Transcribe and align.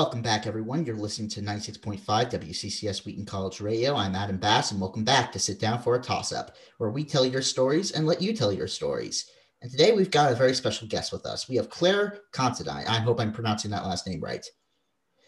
Welcome 0.00 0.22
back, 0.22 0.46
everyone. 0.46 0.86
You're 0.86 0.96
listening 0.96 1.28
to 1.28 1.42
96.5 1.42 2.00
WCCS 2.06 3.04
Wheaton 3.04 3.26
College 3.26 3.60
Radio. 3.60 3.94
I'm 3.94 4.14
Adam 4.14 4.38
Bass, 4.38 4.70
and 4.70 4.80
welcome 4.80 5.04
back 5.04 5.30
to 5.30 5.38
Sit 5.38 5.60
Down 5.60 5.78
for 5.78 5.94
a 5.94 6.00
Toss 6.00 6.32
Up, 6.32 6.56
where 6.78 6.88
we 6.88 7.04
tell 7.04 7.26
your 7.26 7.42
stories 7.42 7.90
and 7.90 8.06
let 8.06 8.22
you 8.22 8.32
tell 8.32 8.50
your 8.50 8.66
stories. 8.66 9.26
And 9.60 9.70
today 9.70 9.92
we've 9.92 10.10
got 10.10 10.32
a 10.32 10.34
very 10.34 10.54
special 10.54 10.88
guest 10.88 11.12
with 11.12 11.26
us. 11.26 11.50
We 11.50 11.56
have 11.56 11.68
Clare 11.68 12.20
Considine. 12.32 12.86
I 12.86 12.98
hope 13.00 13.20
I'm 13.20 13.30
pronouncing 13.30 13.70
that 13.72 13.84
last 13.84 14.06
name 14.06 14.20
right. 14.20 14.44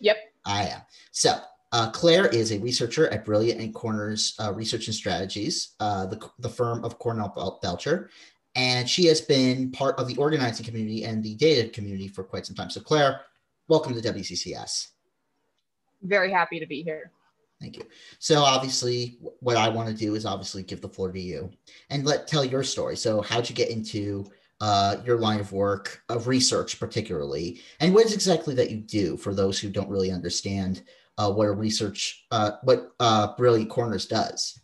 Yep. 0.00 0.16
I 0.46 0.62
am. 0.68 0.80
So, 1.10 1.38
uh, 1.72 1.90
Clare 1.90 2.28
is 2.28 2.50
a 2.50 2.58
researcher 2.58 3.08
at 3.08 3.26
Brilliant 3.26 3.60
and 3.60 3.74
Corners 3.74 4.34
uh, 4.40 4.54
Research 4.54 4.86
and 4.86 4.96
Strategies, 4.96 5.74
uh, 5.80 6.06
the, 6.06 6.30
the 6.38 6.48
firm 6.48 6.82
of 6.82 6.98
Cornell 6.98 7.60
Belcher. 7.60 8.08
And 8.54 8.88
she 8.88 9.04
has 9.08 9.20
been 9.20 9.70
part 9.70 9.98
of 9.98 10.08
the 10.08 10.16
organizing 10.16 10.64
community 10.64 11.04
and 11.04 11.22
the 11.22 11.34
data 11.34 11.68
community 11.68 12.08
for 12.08 12.24
quite 12.24 12.46
some 12.46 12.56
time. 12.56 12.70
So, 12.70 12.80
Clare, 12.80 13.20
welcome 13.72 13.98
to 13.98 14.12
WCCS. 14.12 14.88
Very 16.02 16.30
happy 16.30 16.60
to 16.60 16.66
be 16.66 16.82
here. 16.82 17.10
Thank 17.58 17.78
you. 17.78 17.84
So 18.18 18.42
obviously, 18.42 19.16
what 19.40 19.56
I 19.56 19.70
want 19.70 19.88
to 19.88 19.94
do 19.94 20.14
is 20.14 20.26
obviously 20.26 20.62
give 20.62 20.82
the 20.82 20.90
floor 20.90 21.10
to 21.10 21.18
you 21.18 21.50
and 21.88 22.04
let 22.04 22.26
tell 22.26 22.44
your 22.44 22.64
story. 22.64 22.96
So 22.96 23.22
how'd 23.22 23.48
you 23.48 23.54
get 23.54 23.70
into 23.70 24.26
uh, 24.60 24.96
your 25.06 25.18
line 25.18 25.40
of 25.40 25.52
work 25.52 26.02
of 26.10 26.26
research, 26.26 26.78
particularly, 26.78 27.62
and 27.80 27.94
what 27.94 28.04
is 28.04 28.12
exactly 28.12 28.54
that 28.56 28.70
you 28.70 28.76
do 28.76 29.16
for 29.16 29.34
those 29.34 29.58
who 29.58 29.70
don't 29.70 29.88
really 29.88 30.10
understand 30.10 30.82
uh, 31.16 31.32
what 31.32 31.46
a 31.48 31.52
research, 31.52 32.26
uh, 32.30 32.50
what 32.64 32.92
uh, 33.00 33.34
Brilliant 33.38 33.70
Corners 33.70 34.04
does? 34.04 34.60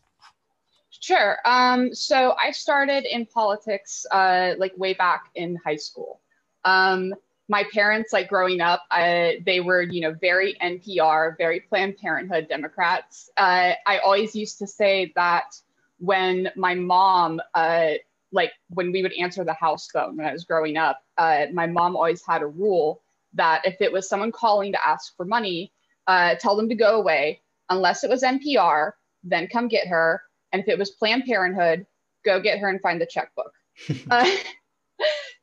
Sure. 0.91 1.39
Um, 1.47 1.95
so 1.95 2.35
I 2.39 2.51
started 2.51 3.07
in 3.11 3.25
politics 3.25 4.05
uh, 4.11 4.53
like 4.59 4.77
way 4.77 4.93
back 4.93 5.31
in 5.35 5.57
high 5.65 5.77
school. 5.77 6.21
Um, 6.67 7.15
my 7.49 7.65
parents, 7.73 8.13
like 8.13 8.29
growing 8.29 8.61
up, 8.61 8.83
uh, 8.91 9.33
they 9.45 9.61
were, 9.61 9.83
you 9.83 10.03
know, 10.03 10.13
very 10.13 10.55
NPR, 10.63 11.37
very 11.39 11.61
Planned 11.61 11.97
Parenthood 11.97 12.47
Democrats. 12.49 13.31
Uh, 13.37 13.73
I 13.87 13.99
always 14.05 14.37
used 14.37 14.59
to 14.59 14.67
say 14.67 15.13
that 15.17 15.57
when 15.99 16.51
my 16.57 16.75
mom, 16.75 17.41
uh, 17.55 17.93
like 18.33 18.53
when 18.69 18.93
we 18.93 19.03
would 19.03 19.15
answer 19.15 19.45
the 19.45 19.55
house 19.55 19.89
phone 19.91 20.19
when 20.19 20.27
I 20.27 20.33
was 20.33 20.45
growing 20.45 20.77
up, 20.77 21.03
uh, 21.17 21.47
my 21.53 21.67
mom 21.67 21.97
always 21.97 22.23
had 22.25 22.43
a 22.43 22.47
rule 22.47 23.01
that 23.33 23.63
if 23.65 23.81
it 23.81 23.91
was 23.91 24.09
someone 24.09 24.31
calling 24.31 24.73
to 24.73 24.87
ask 24.87 25.17
for 25.17 25.25
money, 25.25 25.73
uh, 26.07 26.35
tell 26.35 26.55
them 26.55 26.69
to 26.69 26.75
go 26.75 27.01
away. 27.01 27.41
Unless 27.71 28.05
it 28.05 28.11
was 28.11 28.23
NPR, 28.23 28.93
then 29.25 29.47
come 29.47 29.69
get 29.69 29.87
her. 29.89 30.23
And 30.53 30.63
if 30.63 30.69
it 30.69 30.79
was 30.79 30.91
Planned 30.91 31.25
Parenthood, 31.25 31.87
go 32.25 32.41
get 32.41 32.59
her 32.59 32.69
and 32.69 32.81
find 32.81 33.01
the 33.01 33.07
checkbook. 33.07 33.53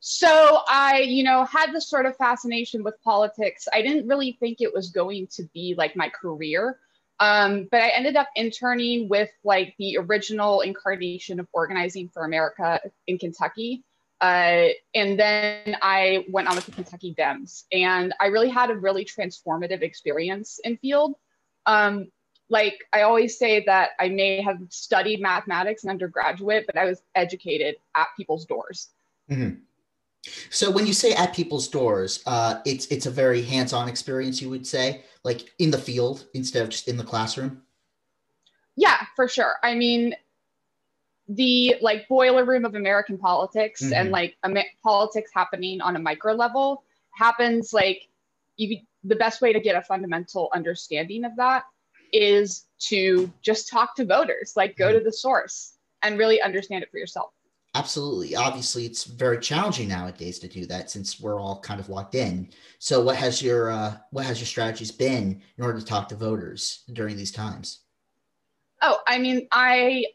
So 0.08 0.60
I, 0.68 1.00
you 1.00 1.24
know, 1.24 1.44
had 1.46 1.72
this 1.72 1.90
sort 1.90 2.06
of 2.06 2.16
fascination 2.16 2.84
with 2.84 2.94
politics. 3.02 3.66
I 3.72 3.82
didn't 3.82 4.06
really 4.06 4.36
think 4.38 4.60
it 4.60 4.72
was 4.72 4.90
going 4.90 5.26
to 5.32 5.42
be 5.52 5.74
like 5.76 5.96
my 5.96 6.10
career. 6.10 6.78
Um, 7.18 7.66
but 7.72 7.80
I 7.82 7.88
ended 7.88 8.14
up 8.14 8.28
interning 8.36 9.08
with 9.08 9.30
like 9.42 9.74
the 9.80 9.98
original 9.98 10.60
incarnation 10.60 11.40
of 11.40 11.48
Organizing 11.52 12.08
for 12.08 12.24
America 12.24 12.80
in 13.08 13.18
Kentucky. 13.18 13.82
Uh, 14.20 14.68
and 14.94 15.18
then 15.18 15.76
I 15.82 16.24
went 16.30 16.46
on 16.46 16.54
with 16.54 16.66
the 16.66 16.70
Kentucky 16.70 17.12
Dems. 17.18 17.64
And 17.72 18.14
I 18.20 18.26
really 18.26 18.48
had 18.48 18.70
a 18.70 18.76
really 18.76 19.04
transformative 19.04 19.82
experience 19.82 20.60
in 20.62 20.76
field. 20.76 21.16
Um, 21.66 22.12
like 22.48 22.78
I 22.92 23.02
always 23.02 23.40
say 23.40 23.64
that 23.64 23.90
I 23.98 24.08
may 24.10 24.40
have 24.40 24.58
studied 24.68 25.20
mathematics 25.20 25.82
in 25.82 25.90
undergraduate, 25.90 26.64
but 26.66 26.78
I 26.78 26.84
was 26.84 27.02
educated 27.16 27.74
at 27.96 28.06
people's 28.16 28.44
doors. 28.44 28.90
Mm-hmm. 29.28 29.56
So 30.50 30.70
when 30.70 30.86
you 30.86 30.92
say 30.92 31.12
at 31.12 31.34
people's 31.34 31.68
doors, 31.68 32.22
uh, 32.26 32.60
it's 32.64 32.86
it's 32.86 33.06
a 33.06 33.10
very 33.10 33.42
hands-on 33.42 33.88
experience, 33.88 34.40
you 34.40 34.50
would 34.50 34.66
say, 34.66 35.02
like 35.24 35.52
in 35.58 35.70
the 35.70 35.78
field 35.78 36.26
instead 36.34 36.62
of 36.62 36.68
just 36.68 36.88
in 36.88 36.96
the 36.96 37.04
classroom. 37.04 37.62
Yeah, 38.76 38.98
for 39.14 39.28
sure. 39.28 39.54
I 39.62 39.74
mean, 39.74 40.14
the 41.28 41.76
like 41.80 42.08
boiler 42.08 42.44
room 42.44 42.64
of 42.64 42.74
American 42.74 43.18
politics 43.18 43.82
mm-hmm. 43.82 43.94
and 43.94 44.10
like 44.10 44.36
politics 44.82 45.30
happening 45.34 45.80
on 45.80 45.96
a 45.96 45.98
micro 45.98 46.34
level 46.34 46.84
happens 47.14 47.72
like 47.72 48.08
you. 48.56 48.78
The 49.04 49.16
best 49.16 49.40
way 49.40 49.52
to 49.52 49.60
get 49.60 49.76
a 49.76 49.82
fundamental 49.82 50.50
understanding 50.52 51.24
of 51.24 51.36
that 51.36 51.62
is 52.12 52.64
to 52.78 53.32
just 53.40 53.68
talk 53.68 53.94
to 53.96 54.04
voters, 54.04 54.54
like 54.56 54.76
go 54.76 54.88
mm-hmm. 54.88 54.98
to 54.98 55.04
the 55.04 55.12
source 55.12 55.74
and 56.02 56.18
really 56.18 56.40
understand 56.42 56.82
it 56.82 56.90
for 56.90 56.98
yourself. 56.98 57.30
Absolutely. 57.76 58.34
Obviously, 58.34 58.86
it's 58.86 59.04
very 59.04 59.38
challenging 59.38 59.88
nowadays 59.88 60.38
to 60.38 60.48
do 60.48 60.64
that 60.64 60.90
since 60.90 61.20
we're 61.20 61.38
all 61.38 61.60
kind 61.60 61.78
of 61.78 61.90
locked 61.90 62.14
in. 62.14 62.48
So, 62.78 63.02
what 63.02 63.16
has 63.16 63.42
your 63.42 63.70
uh, 63.70 63.96
what 64.12 64.24
has 64.24 64.40
your 64.40 64.46
strategies 64.46 64.90
been 64.90 65.42
in 65.58 65.64
order 65.64 65.78
to 65.78 65.84
talk 65.84 66.08
to 66.08 66.14
voters 66.16 66.84
during 66.94 67.18
these 67.18 67.30
times? 67.30 67.80
Oh, 68.80 68.98
I 69.06 69.18
mean, 69.18 69.46
I 69.52 70.06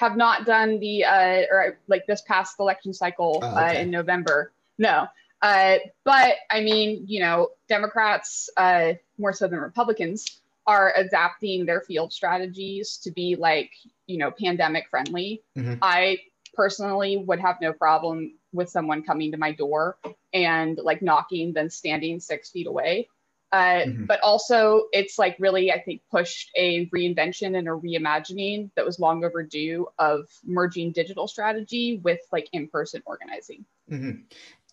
have 0.00 0.16
not 0.16 0.46
done 0.46 0.80
the 0.80 1.04
uh, 1.04 1.42
or 1.52 1.78
like 1.86 2.06
this 2.08 2.22
past 2.22 2.56
election 2.58 2.92
cycle 2.92 3.38
oh, 3.40 3.46
okay. 3.46 3.78
uh, 3.78 3.82
in 3.82 3.90
November. 3.92 4.52
No, 4.76 5.06
uh, 5.42 5.76
but 6.04 6.34
I 6.50 6.60
mean, 6.60 7.04
you 7.06 7.20
know, 7.20 7.50
Democrats 7.68 8.50
uh, 8.56 8.94
more 9.16 9.32
so 9.32 9.46
than 9.46 9.60
Republicans 9.60 10.40
are 10.66 10.92
adapting 10.96 11.66
their 11.66 11.82
field 11.82 12.12
strategies 12.12 12.96
to 12.98 13.12
be 13.12 13.36
like 13.36 13.70
you 14.08 14.18
know 14.18 14.32
pandemic 14.32 14.88
friendly. 14.90 15.42
Mm-hmm. 15.56 15.74
I 15.82 16.18
personally 16.54 17.16
would 17.16 17.40
have 17.40 17.56
no 17.60 17.72
problem 17.72 18.38
with 18.52 18.68
someone 18.68 19.02
coming 19.02 19.32
to 19.32 19.38
my 19.38 19.52
door 19.52 19.96
and 20.32 20.78
like 20.82 21.02
knocking 21.02 21.52
then 21.52 21.70
standing 21.70 22.20
six 22.20 22.50
feet 22.50 22.66
away 22.66 23.08
uh, 23.52 23.82
mm-hmm. 23.82 24.04
but 24.04 24.20
also 24.20 24.84
it's 24.92 25.18
like 25.18 25.36
really 25.38 25.72
i 25.72 25.80
think 25.80 26.00
pushed 26.10 26.50
a 26.56 26.86
reinvention 26.86 27.58
and 27.58 27.68
a 27.68 27.72
reimagining 27.72 28.70
that 28.76 28.84
was 28.84 28.98
long 28.98 29.24
overdue 29.24 29.86
of 29.98 30.28
merging 30.44 30.92
digital 30.92 31.26
strategy 31.26 32.00
with 32.04 32.20
like 32.32 32.48
in-person 32.52 33.02
organizing 33.06 33.64
mm-hmm. 33.90 34.20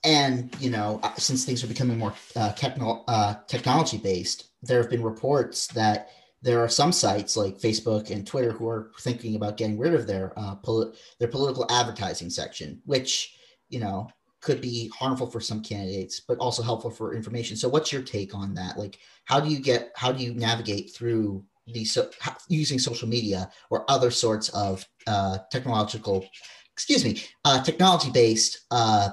and 0.04 0.56
you 0.60 0.70
know 0.70 1.00
uh, 1.04 1.14
since 1.16 1.44
things 1.46 1.64
are 1.64 1.68
becoming 1.68 1.98
more 1.98 2.14
uh, 2.36 2.52
techno- 2.54 3.04
uh, 3.08 3.36
technology 3.48 3.98
based 3.98 4.50
there 4.62 4.82
have 4.82 4.90
been 4.90 5.04
reports 5.04 5.68
that 5.68 6.10
there 6.42 6.60
are 6.60 6.70
some 6.70 6.92
sites 6.92 7.36
like 7.36 7.60
Facebook 7.60 8.12
and 8.12 8.26
Twitter 8.26 8.52
who 8.52 8.68
are 8.68 8.92
thinking 9.00 9.36
about 9.36 9.58
getting 9.58 9.78
rid 9.78 9.94
of 9.94 10.08
their 10.08 10.34
uh, 10.38 10.56
poli- 10.56 10.94
their 11.20 11.28
political 11.28 11.66
advertising 11.70 12.30
section, 12.30 12.82
which 12.86 13.36
you 13.70 13.80
know 13.80 14.08
could 14.42 14.62
be 14.62 14.92
harmful 14.98 15.28
for 15.28 15.42
some 15.42 15.62
candidates, 15.62 16.22
but 16.22 16.38
also 16.38 16.62
helpful 16.62 16.92
for 16.92 17.16
information. 17.16 17.58
So, 17.58 17.68
what's 17.68 17.92
your 17.92 18.04
take 18.04 18.36
on 18.36 18.54
that? 18.54 18.78
Like, 18.78 19.00
how 19.26 19.40
do 19.40 19.50
you 19.50 19.60
get 19.60 19.92
how 19.96 20.12
do 20.12 20.24
you 20.24 20.34
navigate 20.34 20.94
through 20.94 21.44
these 21.66 21.94
so, 21.94 22.10
using 22.48 22.80
social 22.80 23.08
media 23.08 23.50
or 23.70 23.90
other 23.90 24.12
sorts 24.12 24.50
of 24.50 24.86
uh, 25.08 25.40
technological, 25.52 26.26
excuse 26.72 27.04
me, 27.04 27.22
uh, 27.46 27.64
technology 27.64 28.12
based 28.12 28.66
uh, 28.72 29.10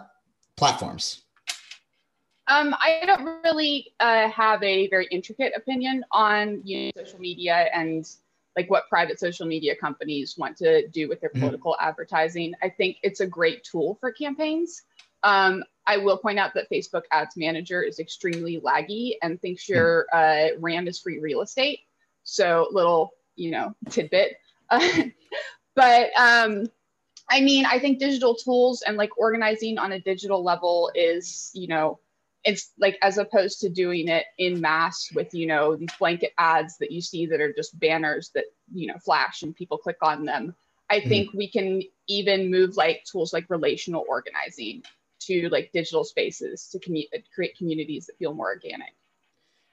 platforms? 0.56 1.23
Um, 2.46 2.74
I 2.74 3.02
don't 3.06 3.42
really 3.42 3.92
uh, 4.00 4.28
have 4.28 4.62
a 4.62 4.88
very 4.88 5.08
intricate 5.10 5.54
opinion 5.56 6.04
on 6.12 6.60
you 6.64 6.86
know, 6.86 7.02
social 7.04 7.18
media 7.18 7.68
and 7.72 8.06
like 8.56 8.70
what 8.70 8.88
private 8.88 9.18
social 9.18 9.46
media 9.46 9.74
companies 9.74 10.36
want 10.36 10.56
to 10.58 10.86
do 10.88 11.08
with 11.08 11.20
their 11.20 11.30
mm-hmm. 11.30 11.40
political 11.40 11.72
mm-hmm. 11.72 11.88
advertising. 11.88 12.54
I 12.62 12.68
think 12.68 12.98
it's 13.02 13.20
a 13.20 13.26
great 13.26 13.64
tool 13.64 13.96
for 14.00 14.12
campaigns. 14.12 14.82
Um, 15.22 15.64
I 15.86 15.96
will 15.96 16.18
point 16.18 16.38
out 16.38 16.52
that 16.54 16.70
Facebook 16.70 17.02
Ads 17.10 17.36
Manager 17.36 17.82
is 17.82 17.98
extremely 17.98 18.60
laggy 18.60 19.14
and 19.22 19.40
thinks 19.40 19.64
mm-hmm. 19.64 19.74
your 19.74 20.06
uh, 20.12 20.48
RAM 20.58 20.86
is 20.86 21.00
free 21.00 21.18
real 21.18 21.40
estate. 21.40 21.80
So 22.24 22.68
little, 22.70 23.12
you 23.36 23.50
know, 23.50 23.74
tidbit. 23.90 24.36
but 24.70 26.10
um, 26.18 26.66
I 27.30 27.40
mean, 27.40 27.64
I 27.66 27.78
think 27.78 27.98
digital 27.98 28.34
tools 28.34 28.82
and 28.82 28.96
like 28.96 29.18
organizing 29.18 29.78
on 29.78 29.92
a 29.92 30.00
digital 30.00 30.42
level 30.44 30.90
is, 30.94 31.50
you 31.54 31.68
know, 31.68 31.98
it's 32.44 32.72
like 32.78 32.98
as 33.02 33.18
opposed 33.18 33.60
to 33.60 33.68
doing 33.68 34.08
it 34.08 34.26
in 34.38 34.60
mass 34.60 35.08
with 35.14 35.32
you 35.34 35.46
know 35.46 35.76
these 35.76 35.92
blanket 35.98 36.32
ads 36.38 36.76
that 36.78 36.92
you 36.92 37.00
see 37.00 37.26
that 37.26 37.40
are 37.40 37.52
just 37.52 37.78
banners 37.78 38.30
that 38.34 38.44
you 38.72 38.86
know 38.86 38.98
flash 38.98 39.42
and 39.42 39.56
people 39.56 39.78
click 39.78 39.96
on 40.02 40.24
them 40.24 40.54
i 40.90 40.98
mm-hmm. 40.98 41.08
think 41.08 41.32
we 41.32 41.48
can 41.48 41.82
even 42.06 42.50
move 42.50 42.76
like 42.76 43.04
tools 43.04 43.32
like 43.32 43.48
relational 43.48 44.04
organizing 44.08 44.82
to 45.20 45.48
like 45.50 45.70
digital 45.72 46.04
spaces 46.04 46.68
to 46.68 46.78
commu- 46.78 47.08
create 47.34 47.56
communities 47.56 48.06
that 48.06 48.18
feel 48.18 48.34
more 48.34 48.48
organic 48.48 48.94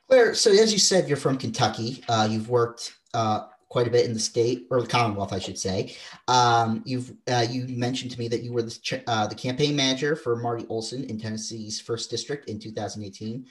Clare, 0.07 0.33
so 0.33 0.51
as 0.51 0.73
you 0.73 0.79
said, 0.79 1.07
you're 1.07 1.15
from 1.15 1.37
Kentucky. 1.37 2.03
Uh, 2.09 2.27
you've 2.29 2.49
worked 2.49 2.95
uh, 3.13 3.45
quite 3.71 3.87
a 3.87 3.89
bit 3.89 4.05
in 4.05 4.13
the 4.13 4.19
state 4.19 4.67
or 4.69 4.81
the 4.81 4.87
Commonwealth, 4.87 5.31
I 5.31 5.39
should 5.39 5.57
say. 5.57 5.95
Um, 6.27 6.83
you've 6.85 7.13
uh, 7.31 7.45
you 7.49 7.65
mentioned 7.69 8.11
to 8.11 8.19
me 8.19 8.27
that 8.27 8.43
you 8.43 8.51
were 8.51 8.63
the, 8.63 9.03
uh, 9.07 9.27
the 9.27 9.35
campaign 9.35 9.77
manager 9.77 10.17
for 10.17 10.35
Marty 10.35 10.65
Olsen 10.67 11.05
in 11.05 11.17
Tennessee's 11.17 11.79
first 11.79 12.09
district 12.09 12.49
in 12.49 12.59
2018. 12.59 13.45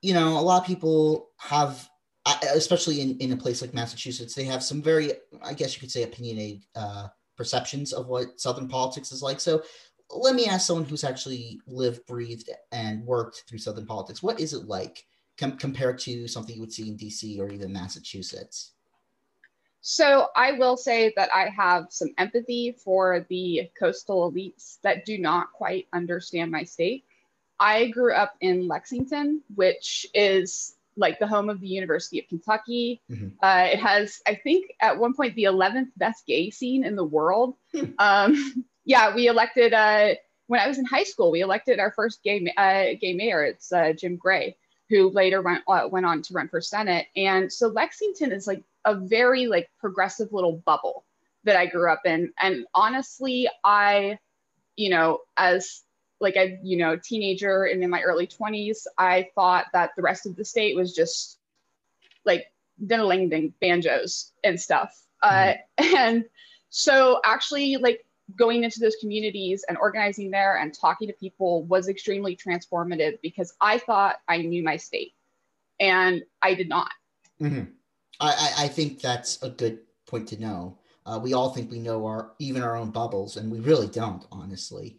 You 0.00 0.14
know, 0.14 0.38
a 0.38 0.40
lot 0.40 0.62
of 0.62 0.66
people 0.66 1.28
have, 1.36 1.86
especially 2.54 3.02
in, 3.02 3.18
in 3.18 3.32
a 3.32 3.36
place 3.36 3.60
like 3.60 3.74
Massachusetts, 3.74 4.34
they 4.34 4.44
have 4.44 4.62
some 4.62 4.80
very, 4.80 5.12
I 5.44 5.52
guess 5.52 5.74
you 5.74 5.80
could 5.80 5.90
say, 5.90 6.02
opinionated 6.02 6.62
uh, 6.74 7.08
perceptions 7.36 7.92
of 7.92 8.06
what 8.06 8.40
Southern 8.40 8.68
politics 8.68 9.12
is 9.12 9.22
like. 9.22 9.38
So 9.38 9.62
let 10.08 10.34
me 10.34 10.46
ask 10.46 10.66
someone 10.66 10.86
who's 10.86 11.04
actually 11.04 11.60
lived, 11.66 12.06
breathed, 12.06 12.48
and 12.72 13.04
worked 13.04 13.44
through 13.46 13.58
Southern 13.58 13.84
politics. 13.84 14.22
What 14.22 14.40
is 14.40 14.54
it 14.54 14.64
like 14.64 15.04
com- 15.38 15.58
compared 15.58 15.98
to 16.00 16.26
something 16.26 16.54
you 16.54 16.62
would 16.62 16.72
see 16.72 16.88
in 16.88 16.96
DC 16.96 17.38
or 17.38 17.50
even 17.50 17.70
Massachusetts? 17.70 18.71
So 19.82 20.28
I 20.36 20.52
will 20.52 20.76
say 20.76 21.12
that 21.16 21.28
I 21.34 21.48
have 21.48 21.86
some 21.90 22.10
empathy 22.16 22.76
for 22.84 23.26
the 23.28 23.68
coastal 23.78 24.30
elites 24.30 24.78
that 24.82 25.04
do 25.04 25.18
not 25.18 25.52
quite 25.52 25.88
understand 25.92 26.52
my 26.52 26.62
state. 26.62 27.04
I 27.58 27.88
grew 27.88 28.14
up 28.14 28.34
in 28.40 28.68
Lexington, 28.68 29.42
which 29.54 30.06
is 30.14 30.76
like 30.96 31.18
the 31.18 31.26
home 31.26 31.50
of 31.50 31.60
the 31.60 31.66
University 31.66 32.20
of 32.20 32.28
Kentucky. 32.28 33.00
Mm-hmm. 33.10 33.28
Uh, 33.42 33.66
it 33.72 33.80
has, 33.80 34.20
I 34.26 34.36
think, 34.36 34.72
at 34.80 34.98
one 34.98 35.14
point 35.14 35.34
the 35.34 35.44
11th 35.44 35.88
best 35.96 36.26
gay 36.26 36.50
scene 36.50 36.84
in 36.84 36.96
the 36.96 37.04
world. 37.04 37.56
Um, 37.98 38.64
yeah, 38.84 39.14
we 39.14 39.28
elected 39.28 39.72
uh, 39.72 40.14
when 40.46 40.60
I 40.60 40.66
was 40.66 40.78
in 40.78 40.84
high 40.84 41.04
school. 41.04 41.30
We 41.30 41.40
elected 41.40 41.78
our 41.78 41.92
first 41.92 42.22
gay 42.22 42.52
uh, 42.56 42.98
gay 43.00 43.14
mayor. 43.14 43.44
It's 43.44 43.72
uh, 43.72 43.92
Jim 43.92 44.16
Gray, 44.16 44.56
who 44.92 45.08
later 45.08 45.40
went 45.40 45.62
uh, 45.66 45.88
went 45.90 46.04
on 46.04 46.20
to 46.20 46.34
run 46.34 46.48
for 46.48 46.60
senate. 46.60 47.06
And 47.16 47.50
so 47.50 47.68
Lexington 47.68 48.30
is 48.30 48.46
like 48.46 48.62
a 48.84 48.94
very 48.94 49.46
like 49.46 49.70
progressive 49.80 50.34
little 50.34 50.62
bubble 50.66 51.04
that 51.44 51.56
I 51.56 51.64
grew 51.64 51.90
up 51.90 52.02
in. 52.04 52.30
And 52.38 52.66
honestly, 52.74 53.48
I, 53.64 54.18
you 54.76 54.90
know, 54.90 55.20
as 55.38 55.82
like 56.20 56.36
a 56.36 56.58
you 56.62 56.76
know 56.76 56.96
teenager 56.96 57.64
and 57.64 57.82
in 57.82 57.90
my 57.90 58.00
early 58.02 58.28
20s 58.28 58.86
i 58.96 59.28
thought 59.34 59.66
that 59.72 59.90
the 59.96 60.02
rest 60.02 60.24
of 60.24 60.36
the 60.36 60.44
state 60.44 60.76
was 60.76 60.94
just 60.94 61.36
like 62.24 62.46
diddling 62.86 63.52
banjos 63.60 64.30
and 64.44 64.60
stuff 64.60 65.02
uh, 65.24 65.54
mm-hmm. 65.80 65.96
and 65.96 66.24
so 66.70 67.20
actually 67.24 67.76
like 67.76 68.06
going 68.36 68.64
into 68.64 68.80
those 68.80 68.96
communities 69.00 69.64
and 69.68 69.78
organizing 69.78 70.30
there 70.30 70.56
and 70.58 70.74
talking 70.74 71.08
to 71.08 71.14
people 71.14 71.64
was 71.64 71.88
extremely 71.88 72.36
transformative 72.36 73.18
because 73.22 73.54
i 73.60 73.78
thought 73.78 74.16
i 74.28 74.38
knew 74.38 74.62
my 74.62 74.76
state 74.76 75.12
and 75.80 76.22
i 76.42 76.54
did 76.54 76.68
not 76.68 76.90
mm-hmm. 77.40 77.64
I, 78.20 78.52
I 78.58 78.68
think 78.68 79.00
that's 79.00 79.42
a 79.42 79.50
good 79.50 79.80
point 80.06 80.28
to 80.28 80.40
know 80.40 80.78
uh, 81.04 81.18
we 81.20 81.34
all 81.34 81.50
think 81.50 81.70
we 81.70 81.80
know 81.80 82.06
our 82.06 82.32
even 82.38 82.62
our 82.62 82.76
own 82.76 82.90
bubbles 82.90 83.36
and 83.36 83.50
we 83.50 83.60
really 83.60 83.88
don't 83.88 84.24
honestly 84.30 84.98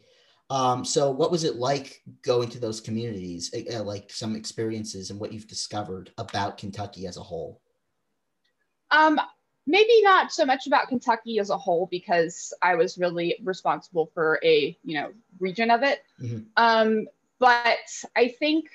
um, 0.49 0.85
so, 0.85 1.09
what 1.09 1.31
was 1.31 1.43
it 1.43 1.55
like 1.55 2.03
going 2.21 2.47
to 2.49 2.59
those 2.59 2.79
communities, 2.79 3.51
uh, 3.73 3.81
like 3.81 4.11
some 4.11 4.35
experiences 4.35 5.09
and 5.09 5.19
what 5.19 5.33
you've 5.33 5.47
discovered 5.47 6.11
about 6.19 6.59
Kentucky 6.59 7.07
as 7.07 7.17
a 7.17 7.23
whole? 7.23 7.59
Um, 8.91 9.19
maybe 9.65 10.01
not 10.01 10.31
so 10.31 10.45
much 10.45 10.67
about 10.67 10.87
Kentucky 10.87 11.39
as 11.39 11.49
a 11.49 11.57
whole 11.57 11.87
because 11.89 12.53
I 12.61 12.75
was 12.75 12.97
really 12.97 13.37
responsible 13.43 14.11
for 14.13 14.39
a 14.43 14.77
you 14.83 14.99
know 14.99 15.11
region 15.39 15.71
of 15.71 15.83
it. 15.83 16.03
Mm-hmm. 16.21 16.41
Um, 16.57 17.07
but 17.39 17.77
I 18.15 18.29
think 18.39 18.65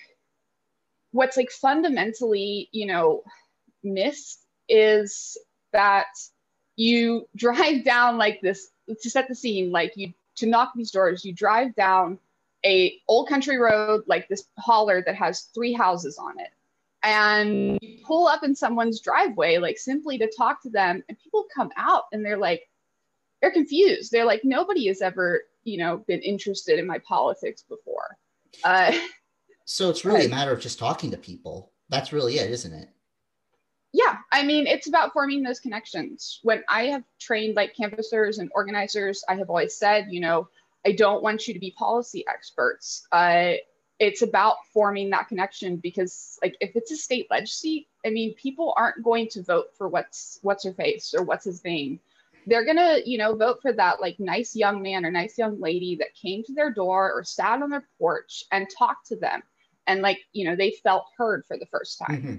what's 1.13 1.37
like 1.37 1.51
fundamentally 1.51 2.69
you 2.73 2.87
know 2.87 3.23
missed 3.83 4.41
is 4.69 5.37
that 5.73 6.07
you 6.77 7.29
drive 7.37 7.85
down 7.85 8.19
like 8.19 8.41
this 8.41 8.69
to 9.03 9.11
set 9.11 9.29
the 9.29 9.35
scene 9.35 9.71
like 9.71 9.93
you 9.97 10.13
to 10.37 10.47
knock 10.47 10.73
these 10.77 10.93
doors, 10.93 11.25
you 11.25 11.33
drive 11.33 11.75
down 11.75 12.19
a 12.65 13.01
old 13.09 13.29
country 13.29 13.57
road 13.59 14.03
like 14.07 14.29
this 14.29 14.45
holler 14.59 15.03
that 15.05 15.15
has 15.15 15.49
three 15.55 15.73
houses 15.73 16.19
on 16.19 16.39
it 16.41 16.51
and 17.03 17.79
you 17.81 17.99
pull 18.05 18.27
up 18.27 18.43
in 18.43 18.55
someone's 18.55 19.01
driveway 19.01 19.59
like 19.59 19.79
simply 19.79 20.19
to 20.19 20.31
talk 20.37 20.63
to 20.63 20.71
them 20.71 21.03
and 21.09 21.19
people 21.19 21.47
come 21.55 21.71
out 21.77 22.05
and 22.13 22.25
they're 22.25 22.39
like 22.39 22.63
they're 23.41 23.53
confused. 23.53 24.11
They're 24.11 24.25
like 24.25 24.45
nobody 24.45 24.89
has 24.89 25.01
ever 25.01 25.43
you 25.65 25.79
know 25.79 25.99
been 26.09 26.21
interested 26.21 26.79
in 26.79 26.87
my 26.87 26.99
politics 27.01 27.63
before. 27.63 28.17
Uh, 28.65 28.93
so 29.65 29.91
it's 29.91 30.05
really 30.05 30.27
a 30.27 30.31
matter 30.31 30.53
of 30.53 30.61
just 30.61 30.79
talking 30.79 31.11
to 31.11 31.19
people. 31.19 31.73
That's 31.89 32.13
really 32.13 32.39
it 32.39 32.51
isn't 32.51 32.73
it? 32.73 32.89
Yeah, 33.93 34.17
I 34.31 34.45
mean, 34.45 34.67
it's 34.67 34.87
about 34.87 35.15
forming 35.15 35.43
those 35.43 35.61
connections. 35.61 36.41
When 36.43 36.63
I 36.69 36.85
have 36.85 37.05
trained 37.19 37.57
like 37.57 37.75
canvassers 37.75 38.39
and 38.39 38.51
organizers, 38.55 39.25
I 39.29 39.37
have 39.37 39.49
always 39.49 39.79
said, 39.79 40.09
you 40.11 40.21
know, 40.21 40.49
I 40.87 40.93
don't 40.93 41.23
want 41.23 41.49
you 41.49 41.55
to 41.55 41.61
be 41.61 41.71
policy 41.71 42.25
experts. 42.29 43.07
Uh, 43.13 43.55
it's 43.99 44.23
about 44.23 44.57
forming 44.73 45.11
that 45.11 45.29
connection 45.29 45.77
because, 45.77 46.39
like, 46.43 46.57
if 46.61 46.77
it's 46.77 46.91
a 46.91 46.97
state 46.97 47.27
ledge 47.31 47.53
seat, 47.53 47.89
I 48.07 48.11
mean, 48.11 48.35
people 48.35 48.75
aren't 48.77 49.03
going 49.03 49.29
to 49.31 49.43
vote 49.43 49.67
for 49.77 49.89
what's 49.89 50.39
what's 50.43 50.65
her 50.65 50.73
face 50.73 51.15
or 51.17 51.25
what's 51.25 51.45
his 51.45 51.65
name. 51.65 52.01
They're 52.47 52.65
gonna, 52.65 52.99
you 53.05 53.19
know, 53.19 53.35
vote 53.35 53.61
for 53.61 53.73
that 53.73 54.01
like 54.01 54.19
nice 54.19 54.57
young 54.57 54.81
man 54.81 55.05
or 55.05 55.11
nice 55.11 55.37
young 55.37 55.61
lady 55.61 55.97
that 55.97 56.15
came 56.15 56.43
to 56.45 56.55
their 56.55 56.73
door 56.73 57.13
or 57.13 57.25
sat 57.25 57.61
on 57.63 57.71
their 57.71 57.87
porch 57.99 58.45
and 58.53 58.67
talked 58.71 59.09
to 59.09 59.17
them, 59.17 59.43
and 59.87 60.01
like, 60.01 60.19
you 60.33 60.45
know, 60.45 60.57
they 60.57 60.71
felt 60.83 61.05
heard 61.17 61.45
for 61.47 61.59
the 61.59 61.67
first 61.67 61.99
time. 61.99 62.17
Mm-hmm 62.17 62.37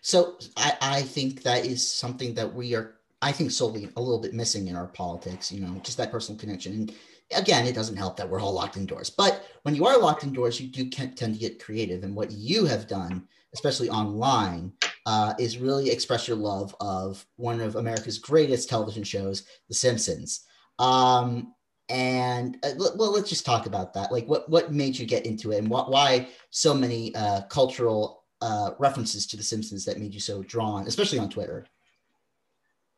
so 0.00 0.36
I, 0.56 0.76
I 0.80 1.02
think 1.02 1.42
that 1.42 1.64
is 1.64 1.88
something 1.88 2.34
that 2.34 2.54
we 2.54 2.74
are, 2.74 2.94
I 3.22 3.32
think, 3.32 3.50
solely 3.50 3.88
a 3.96 4.00
little 4.00 4.20
bit 4.20 4.34
missing 4.34 4.68
in 4.68 4.76
our 4.76 4.86
politics, 4.86 5.52
you 5.52 5.60
know, 5.60 5.80
just 5.82 5.98
that 5.98 6.10
personal 6.10 6.38
connection. 6.38 6.72
And 6.72 6.94
again, 7.34 7.66
it 7.66 7.74
doesn't 7.74 7.96
help 7.96 8.16
that 8.16 8.28
we're 8.28 8.40
all 8.40 8.52
locked 8.52 8.76
indoors. 8.76 9.10
But 9.10 9.44
when 9.62 9.74
you 9.74 9.86
are 9.86 9.98
locked 9.98 10.24
indoors, 10.24 10.60
you 10.60 10.68
do 10.68 10.88
tend 10.88 11.16
to 11.16 11.32
get 11.32 11.62
creative. 11.62 12.02
And 12.02 12.14
what 12.14 12.30
you 12.30 12.64
have 12.64 12.86
done, 12.86 13.26
especially 13.54 13.90
online, 13.90 14.72
uh, 15.06 15.34
is 15.38 15.58
really 15.58 15.90
express 15.90 16.28
your 16.28 16.36
love 16.36 16.74
of 16.80 17.24
one 17.36 17.60
of 17.60 17.76
America's 17.76 18.18
greatest 18.18 18.68
television 18.68 19.04
shows, 19.04 19.44
The 19.68 19.74
Simpsons. 19.74 20.44
Um, 20.78 21.54
and 21.88 22.58
uh, 22.62 22.72
well, 22.76 23.12
let's 23.12 23.30
just 23.30 23.46
talk 23.46 23.66
about 23.66 23.94
that. 23.94 24.12
Like, 24.12 24.26
what 24.26 24.48
what 24.50 24.72
made 24.72 24.98
you 24.98 25.06
get 25.06 25.24
into 25.24 25.52
it, 25.52 25.58
and 25.58 25.70
why 25.70 26.28
so 26.50 26.74
many 26.74 27.14
uh, 27.14 27.42
cultural 27.42 28.24
uh, 28.42 28.72
references 28.78 29.26
to 29.28 29.36
The 29.38 29.42
Simpsons 29.42 29.84
that 29.86 29.98
made 29.98 30.12
you 30.12 30.20
so 30.20 30.42
drawn, 30.42 30.86
especially 30.86 31.18
on 31.18 31.30
Twitter? 31.30 31.66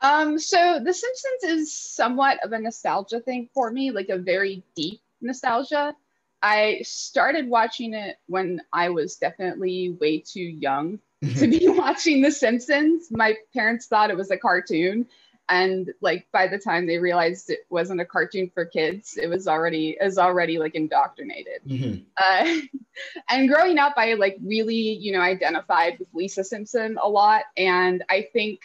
Um, 0.00 0.38
so 0.38 0.80
The 0.82 0.94
Simpsons 0.94 1.42
is 1.60 1.74
somewhat 1.74 2.38
of 2.44 2.52
a 2.52 2.58
nostalgia 2.58 3.20
thing 3.20 3.48
for 3.52 3.70
me, 3.70 3.90
like 3.90 4.08
a 4.08 4.18
very 4.18 4.64
deep 4.74 5.00
nostalgia. 5.20 5.94
I 6.42 6.80
started 6.84 7.48
watching 7.48 7.92
it 7.92 8.16
when 8.26 8.62
I 8.72 8.88
was 8.88 9.16
definitely 9.16 9.96
way 10.00 10.20
too 10.20 10.40
young 10.40 11.00
to 11.36 11.46
be 11.46 11.68
watching 11.68 12.22
The 12.22 12.32
Simpsons. 12.32 13.08
My 13.10 13.36
parents 13.52 13.86
thought 13.86 14.10
it 14.10 14.16
was 14.16 14.30
a 14.30 14.38
cartoon, 14.38 15.06
and 15.50 15.92
like 16.00 16.26
by 16.32 16.46
the 16.46 16.56
time 16.56 16.86
they 16.86 16.98
realized 16.98 17.50
it 17.50 17.66
wasn't 17.68 18.00
a 18.00 18.04
cartoon 18.04 18.50
for 18.54 18.64
kids 18.64 19.18
it 19.20 19.26
was 19.26 19.48
already 19.48 19.98
is 20.00 20.16
already 20.16 20.58
like 20.58 20.74
indoctrinated 20.74 21.60
mm-hmm. 21.66 22.02
uh, 22.16 22.60
and 23.30 23.48
growing 23.48 23.76
up 23.76 23.92
i 23.96 24.14
like 24.14 24.38
really 24.42 24.74
you 24.74 25.12
know 25.12 25.20
identified 25.20 25.98
with 25.98 26.08
lisa 26.14 26.44
simpson 26.44 26.96
a 27.02 27.08
lot 27.08 27.42
and 27.56 28.04
i 28.08 28.26
think 28.32 28.60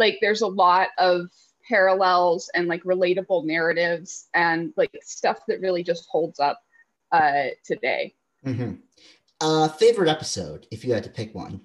like 0.00 0.18
there's 0.20 0.42
a 0.42 0.46
lot 0.46 0.88
of 0.98 1.28
parallels 1.68 2.50
and 2.54 2.66
like 2.66 2.82
relatable 2.82 3.44
narratives 3.44 4.28
and 4.34 4.72
like 4.76 4.90
stuff 5.02 5.46
that 5.46 5.60
really 5.60 5.84
just 5.84 6.08
holds 6.08 6.40
up 6.40 6.60
uh, 7.12 7.44
today 7.64 8.12
mm-hmm. 8.44 8.72
uh, 9.40 9.68
favorite 9.68 10.08
episode 10.08 10.66
if 10.72 10.84
you 10.84 10.92
had 10.92 11.04
to 11.04 11.10
pick 11.10 11.32
one 11.32 11.60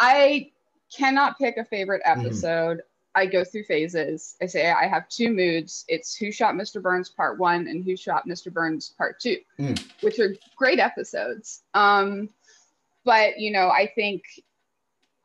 i 0.00 0.50
cannot 0.94 1.38
pick 1.38 1.56
a 1.56 1.64
favorite 1.64 2.02
mm-hmm. 2.06 2.20
episode. 2.20 2.78
Mm. 2.78 2.82
I 3.14 3.26
go 3.26 3.42
through 3.42 3.64
phases. 3.64 4.36
I 4.40 4.46
say 4.46 4.70
I 4.70 4.86
have 4.86 5.08
two 5.08 5.30
moods. 5.30 5.84
It's 5.88 6.14
Who 6.14 6.30
Shot 6.30 6.54
Mr. 6.54 6.80
Burns 6.80 7.08
Part 7.08 7.38
One 7.38 7.66
and 7.66 7.84
Who 7.84 7.96
Shot 7.96 8.28
Mr. 8.28 8.52
Burns 8.52 8.94
Part 8.96 9.18
Two, 9.18 9.38
mm. 9.58 9.82
which 10.02 10.20
are 10.20 10.34
great 10.56 10.78
episodes. 10.78 11.62
Um, 11.74 12.28
but 13.04 13.38
you 13.38 13.50
know, 13.50 13.70
I 13.70 13.90
think 13.94 14.22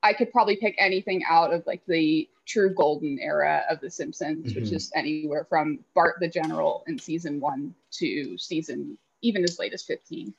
I 0.03 0.13
could 0.13 0.31
probably 0.31 0.57
pick 0.57 0.75
anything 0.77 1.23
out 1.27 1.53
of 1.53 1.65
like 1.65 1.81
the 1.87 2.29
true 2.45 2.73
golden 2.73 3.17
era 3.19 3.63
of 3.69 3.79
The 3.79 3.89
Simpsons, 3.89 4.51
mm-hmm. 4.51 4.61
which 4.61 4.71
is 4.71 4.91
anywhere 4.95 5.45
from 5.45 5.79
Bart 5.95 6.17
the 6.19 6.27
General 6.27 6.83
in 6.87 6.99
season 6.99 7.39
one 7.39 7.73
to 7.93 8.37
season 8.37 8.97
even 9.21 9.43
as 9.43 9.57
late 9.57 9.73
as 9.73 9.83
15. 9.83 10.33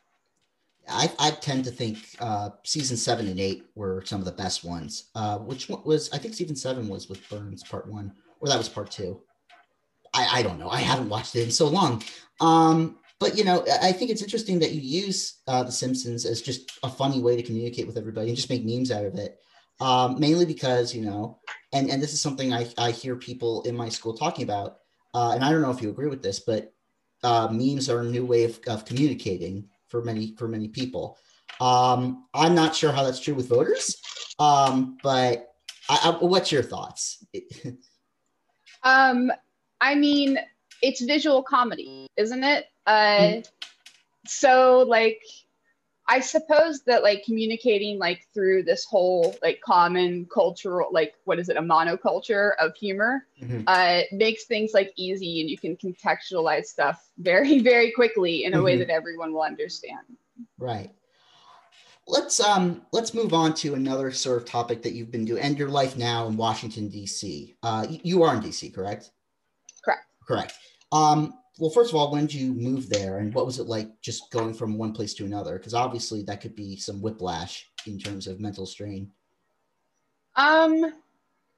I, 0.87 1.11
I 1.19 1.31
tend 1.31 1.65
to 1.65 1.71
think 1.71 1.99
uh, 2.21 2.51
season 2.63 2.99
seven 2.99 3.27
and 3.27 3.41
eight 3.41 3.65
were 3.75 4.03
some 4.05 4.21
of 4.21 4.27
the 4.27 4.33
best 4.33 4.65
ones. 4.65 5.05
Uh, 5.15 5.39
which 5.39 5.71
one 5.71 5.83
was 5.85 6.13
I 6.13 6.19
think 6.19 6.35
season 6.35 6.57
seven 6.57 6.89
was 6.89 7.09
with 7.09 7.27
Burns 7.31 7.65
part 7.65 7.89
one, 7.89 8.13
or 8.41 8.49
that 8.49 8.59
was 8.59 8.69
part 8.69 8.91
two. 8.91 9.23
I, 10.13 10.41
I 10.41 10.43
don't 10.43 10.59
know. 10.59 10.69
I 10.69 10.81
haven't 10.81 11.09
watched 11.09 11.35
it 11.37 11.45
in 11.45 11.51
so 11.51 11.69
long. 11.69 12.03
Um, 12.41 12.99
but 13.19 13.39
you 13.39 13.45
know, 13.45 13.65
I 13.83 13.93
think 13.93 14.11
it's 14.11 14.23
interesting 14.23 14.59
that 14.59 14.73
you 14.73 14.81
use 14.81 15.41
uh, 15.49 15.63
The 15.63 15.73
Simpsons 15.73 16.27
as 16.27 16.43
just 16.43 16.79
a 16.83 16.91
funny 16.91 17.21
way 17.23 17.37
to 17.37 17.43
communicate 17.43 17.87
with 17.87 17.97
everybody 17.97 18.29
and 18.29 18.37
just 18.37 18.51
make 18.51 18.65
memes 18.65 18.91
out 18.91 19.07
of 19.07 19.15
it. 19.15 19.41
Um, 19.81 20.21
mainly 20.21 20.47
because 20.47 20.95
you 20.95 21.03
know, 21.03 21.41
and 21.73 21.91
and 21.91 22.03
this 22.03 22.13
is 22.13 22.21
something 22.21 22.53
I 22.53 22.69
I 22.79 22.91
hear 22.91 23.17
people 23.17 23.63
in 23.63 23.77
my 23.77 23.89
school 23.89 24.17
talking 24.17 24.45
about, 24.45 24.79
uh, 25.15 25.33
and 25.35 25.45
I 25.45 25.51
don't 25.51 25.63
know 25.63 25.71
if 25.71 25.83
you 25.83 25.91
agree 25.91 26.09
with 26.09 26.23
this, 26.23 26.41
but 26.41 26.73
uh, 27.23 27.49
memes 27.51 27.89
are 27.89 28.01
a 28.01 28.05
new 28.05 28.25
way 28.25 28.45
of, 28.45 28.61
of 28.67 28.85
communicating 28.85 29.69
for 29.89 30.03
many 30.03 30.35
for 30.37 30.47
many 30.47 30.69
people. 30.69 31.19
Um, 31.61 32.27
I'm 32.35 32.55
not 32.55 32.75
sure 32.75 32.93
how 32.93 33.05
that's 33.05 33.21
true 33.21 33.35
with 33.35 33.49
voters, 33.49 33.97
um, 34.39 34.99
but 35.03 35.55
I, 35.89 35.99
I, 36.05 36.25
what's 36.25 36.53
your 36.53 36.63
thoughts? 36.63 37.25
um, 38.83 39.31
I 39.81 39.95
mean, 39.95 40.39
it's 40.83 41.03
visual 41.03 41.43
comedy, 41.43 42.07
isn't 42.17 42.45
it? 42.45 42.67
Uh, 42.87 43.19
mm-hmm. 43.19 43.41
So, 44.27 44.85
like, 44.89 45.21
I 46.07 46.21
suppose 46.21 46.83
that 46.83 47.03
like 47.03 47.25
communicating 47.25 47.99
like 47.99 48.27
through 48.35 48.65
this 48.65 48.85
whole 48.85 49.37
like 49.43 49.61
common 49.63 50.27
cultural 50.33 50.89
like 50.93 51.15
what 51.25 51.39
is 51.39 51.49
it 51.49 51.57
a 51.57 51.63
monoculture 51.63 52.53
of 52.61 52.75
humor 52.77 53.27
mm-hmm. 53.41 53.63
uh, 53.67 54.03
makes 54.13 54.45
things 54.45 54.73
like 54.75 54.93
easy 54.97 55.41
and 55.41 55.49
you 55.49 55.57
can 55.57 55.77
contextualize 55.77 56.67
stuff 56.67 57.09
very 57.19 57.59
very 57.63 57.91
quickly 57.93 58.45
in 58.45 58.53
a 58.53 58.57
mm-hmm. 58.57 58.65
way 58.65 58.77
that 58.77 58.91
everyone 58.91 59.33
will 59.33 59.43
understand. 59.43 60.01
Right. 60.59 60.91
Let's 62.07 62.39
um 62.39 62.83
let's 62.93 63.15
move 63.15 63.33
on 63.33 63.55
to 63.55 63.75
another 63.75 64.11
sort 64.13 64.37
of 64.37 64.45
topic 64.45 64.83
that 64.83 64.93
you've 64.93 65.11
been 65.11 65.25
doing 65.25 65.43
and 65.43 65.59
your 65.59 65.71
life 65.71 65.97
now 65.97 66.27
in 66.27 66.37
Washington 66.37 66.89
D.C. 66.91 67.57
Uh, 67.63 67.87
you 67.89 68.23
are 68.23 68.35
in 68.35 68.43
D.C. 68.43 68.71
correct? 68.71 69.11
Correct. 69.83 70.05
Correct. 70.27 70.53
Um, 70.93 71.35
well, 71.59 71.71
first 71.71 71.91
of 71.91 71.97
all, 71.97 72.11
when 72.11 72.27
did 72.27 72.35
you 72.35 72.53
move 72.53 72.89
there, 72.89 73.19
and 73.19 73.33
what 73.33 73.47
was 73.47 73.59
it 73.59 73.69
like 73.69 73.89
just 74.01 74.31
going 74.31 74.55
from 74.55 74.77
one 74.77 74.93
place 74.93 75.15
to 75.15 75.25
another? 75.25 75.57
Because 75.57 75.75
obviously 75.75 76.23
that 76.25 76.41
could 76.41 76.57
be 76.57 76.77
some 76.77 77.01
whiplash 77.01 77.69
in 77.87 77.99
terms 77.99 78.27
of 78.27 78.41
mental 78.41 78.67
strain. 78.67 79.11
Um, 80.37 80.93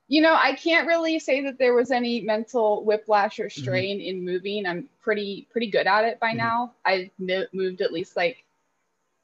you 0.08 0.20
know, 0.20 0.36
I 0.38 0.54
can't 0.54 0.86
really 0.86 1.18
say 1.18 1.42
that 1.44 1.58
there 1.58 1.74
was 1.74 1.90
any 1.90 2.20
mental 2.20 2.84
whiplash 2.84 3.40
or 3.40 3.46
mm-hmm. 3.46 3.62
strain 3.62 3.98
mm-hmm. 3.98 4.18
in 4.18 4.24
moving. 4.24 4.66
I'm 4.66 4.88
pretty 5.02 5.48
pretty 5.50 5.70
good 5.70 5.86
at 5.86 6.04
it 6.04 6.20
by 6.20 6.28
mm-hmm. 6.28 6.38
now. 6.38 6.74
I've 6.84 7.10
moved 7.52 7.80
at 7.80 7.92
least 7.92 8.16
like 8.16 8.44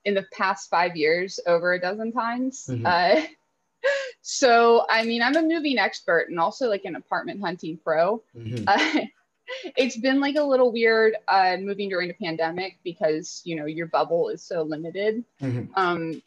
in 0.05 0.15
the 0.15 0.27
past 0.33 0.71
five 0.71 0.97
years 0.97 1.39
over 1.47 1.75
a 1.75 1.81
dozen 1.81 2.13
times. 2.13 2.69
Mm-hmm. 2.71 2.87
Uh, 2.87 3.23
so 4.23 4.87
I 4.89 5.05
mean, 5.05 5.23
I'm 5.23 5.37
a 5.37 5.43
moving 5.43 5.79
expert 5.79 6.31
and 6.31 6.41
also 6.41 6.69
like 6.69 6.87
an 6.87 6.97
apartment 6.97 7.43
hunting 7.43 7.79
pro. 7.85 8.23
Mm-hmm. 8.35 8.65
Uh, 8.67 9.07
it's 9.77 9.97
been 9.97 10.21
like 10.21 10.37
a 10.37 10.43
little 10.43 10.73
weird 10.73 11.17
uh, 11.29 11.57
moving 11.61 11.89
during 11.89 12.09
the 12.09 12.15
pandemic 12.15 12.79
because 12.85 13.43
you 13.45 13.57
know 13.57 13.67
your 13.67 13.87
bubble 13.87 14.29
is 14.29 14.45
so 14.45 14.63
limited. 14.63 15.25
Mm-hmm. 15.41 15.73
Um, 15.75 16.23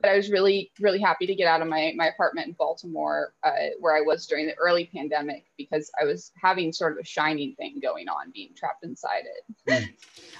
but 0.00 0.10
I 0.10 0.16
was 0.16 0.30
really 0.30 0.70
really 0.80 1.00
happy 1.00 1.26
to 1.26 1.34
get 1.34 1.46
out 1.46 1.60
of 1.60 1.68
my 1.68 1.92
my 1.96 2.08
apartment 2.08 2.48
in 2.48 2.52
Baltimore 2.54 3.34
uh, 3.42 3.52
where 3.80 3.96
I 3.96 4.00
was 4.00 4.26
during 4.26 4.46
the 4.46 4.54
early 4.54 4.88
pandemic 4.92 5.46
because 5.56 5.90
I 6.00 6.04
was 6.04 6.30
having 6.40 6.72
sort 6.72 6.92
of 6.92 6.98
a 6.98 7.04
shining 7.04 7.54
thing 7.56 7.80
going 7.82 8.08
on, 8.08 8.30
being 8.32 8.50
trapped 8.56 8.84
inside 8.84 9.24
it. 9.24 9.54
Mm. 9.68 9.88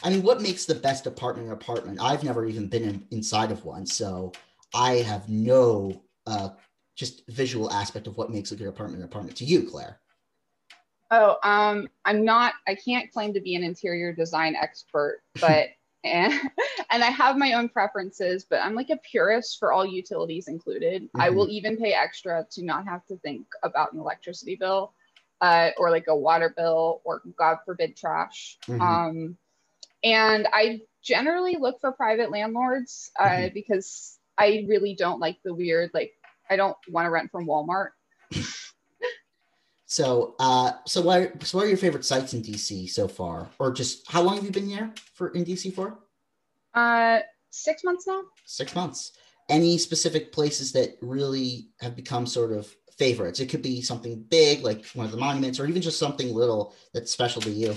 I 0.04 0.10
mean, 0.10 0.22
what 0.22 0.40
makes 0.40 0.64
the 0.64 0.74
best 0.74 1.06
apartment 1.06 1.48
an 1.48 1.54
apartment? 1.54 1.98
I've 2.00 2.22
never 2.22 2.46
even 2.46 2.68
been 2.68 2.84
in, 2.84 3.06
inside 3.10 3.50
of 3.50 3.64
one, 3.64 3.84
so 3.84 4.32
I 4.74 4.96
have 4.96 5.28
no 5.28 6.02
uh, 6.26 6.50
just 6.94 7.26
visual 7.28 7.70
aspect 7.72 8.06
of 8.06 8.16
what 8.16 8.30
makes 8.30 8.52
a 8.52 8.56
good 8.56 8.68
apartment 8.68 9.02
an 9.02 9.08
apartment 9.08 9.36
to 9.38 9.44
you, 9.44 9.62
Clare. 9.62 10.00
Oh, 11.10 11.36
um, 11.42 11.88
I'm 12.04 12.24
not, 12.24 12.54
I 12.66 12.74
can't 12.74 13.10
claim 13.12 13.32
to 13.34 13.40
be 13.40 13.54
an 13.54 13.62
interior 13.62 14.12
design 14.12 14.54
expert, 14.54 15.22
but, 15.40 15.68
and, 16.04 16.32
and 16.90 17.02
I 17.02 17.10
have 17.10 17.36
my 17.36 17.54
own 17.54 17.68
preferences, 17.68 18.46
but 18.48 18.60
I'm 18.62 18.74
like 18.74 18.90
a 18.90 18.98
purist 18.98 19.58
for 19.58 19.72
all 19.72 19.86
utilities 19.86 20.48
included. 20.48 21.04
Mm-hmm. 21.04 21.20
I 21.20 21.30
will 21.30 21.48
even 21.48 21.76
pay 21.76 21.92
extra 21.92 22.46
to 22.52 22.64
not 22.64 22.84
have 22.86 23.04
to 23.06 23.16
think 23.18 23.46
about 23.62 23.92
an 23.92 24.00
electricity 24.00 24.56
bill 24.56 24.92
uh, 25.40 25.70
or 25.78 25.90
like 25.90 26.06
a 26.08 26.16
water 26.16 26.52
bill 26.56 27.00
or 27.04 27.22
God 27.36 27.58
forbid 27.64 27.96
trash. 27.96 28.58
Mm-hmm. 28.66 28.80
Um, 28.80 29.36
and 30.04 30.46
I 30.52 30.82
generally 31.02 31.56
look 31.58 31.80
for 31.80 31.92
private 31.92 32.30
landlords 32.30 33.10
uh, 33.18 33.28
mm-hmm. 33.28 33.54
because 33.54 34.18
I 34.36 34.64
really 34.68 34.94
don't 34.94 35.20
like 35.20 35.38
the 35.42 35.54
weird, 35.54 35.90
like, 35.94 36.12
I 36.48 36.56
don't 36.56 36.76
want 36.88 37.06
to 37.06 37.10
rent 37.10 37.30
from 37.30 37.46
Walmart. 37.46 37.90
So, 39.88 40.34
uh, 40.38 40.72
so 40.84 41.00
what, 41.00 41.18
are, 41.18 41.32
so 41.42 41.56
what 41.56 41.64
are 41.64 41.68
your 41.68 41.78
favorite 41.78 42.04
sites 42.04 42.34
in 42.34 42.42
DC 42.42 42.90
so 42.90 43.08
far, 43.08 43.48
or 43.58 43.72
just 43.72 44.06
how 44.10 44.20
long 44.20 44.36
have 44.36 44.44
you 44.44 44.50
been 44.50 44.68
here 44.68 44.92
for 45.14 45.30
in 45.30 45.46
DC 45.46 45.74
for? 45.74 45.98
Uh, 46.74 47.20
six 47.48 47.82
months 47.82 48.06
now. 48.06 48.20
Six 48.44 48.74
months. 48.74 49.12
Any 49.48 49.78
specific 49.78 50.30
places 50.30 50.72
that 50.72 50.98
really 51.00 51.70
have 51.80 51.96
become 51.96 52.26
sort 52.26 52.52
of 52.52 52.70
favorites? 52.98 53.40
It 53.40 53.46
could 53.46 53.62
be 53.62 53.80
something 53.80 54.22
big, 54.28 54.62
like 54.62 54.84
one 54.88 55.06
of 55.06 55.10
the 55.12 55.16
monuments, 55.16 55.58
or 55.58 55.66
even 55.66 55.80
just 55.80 55.98
something 55.98 56.34
little 56.34 56.74
that's 56.92 57.10
special 57.10 57.40
to 57.40 57.50
you. 57.50 57.74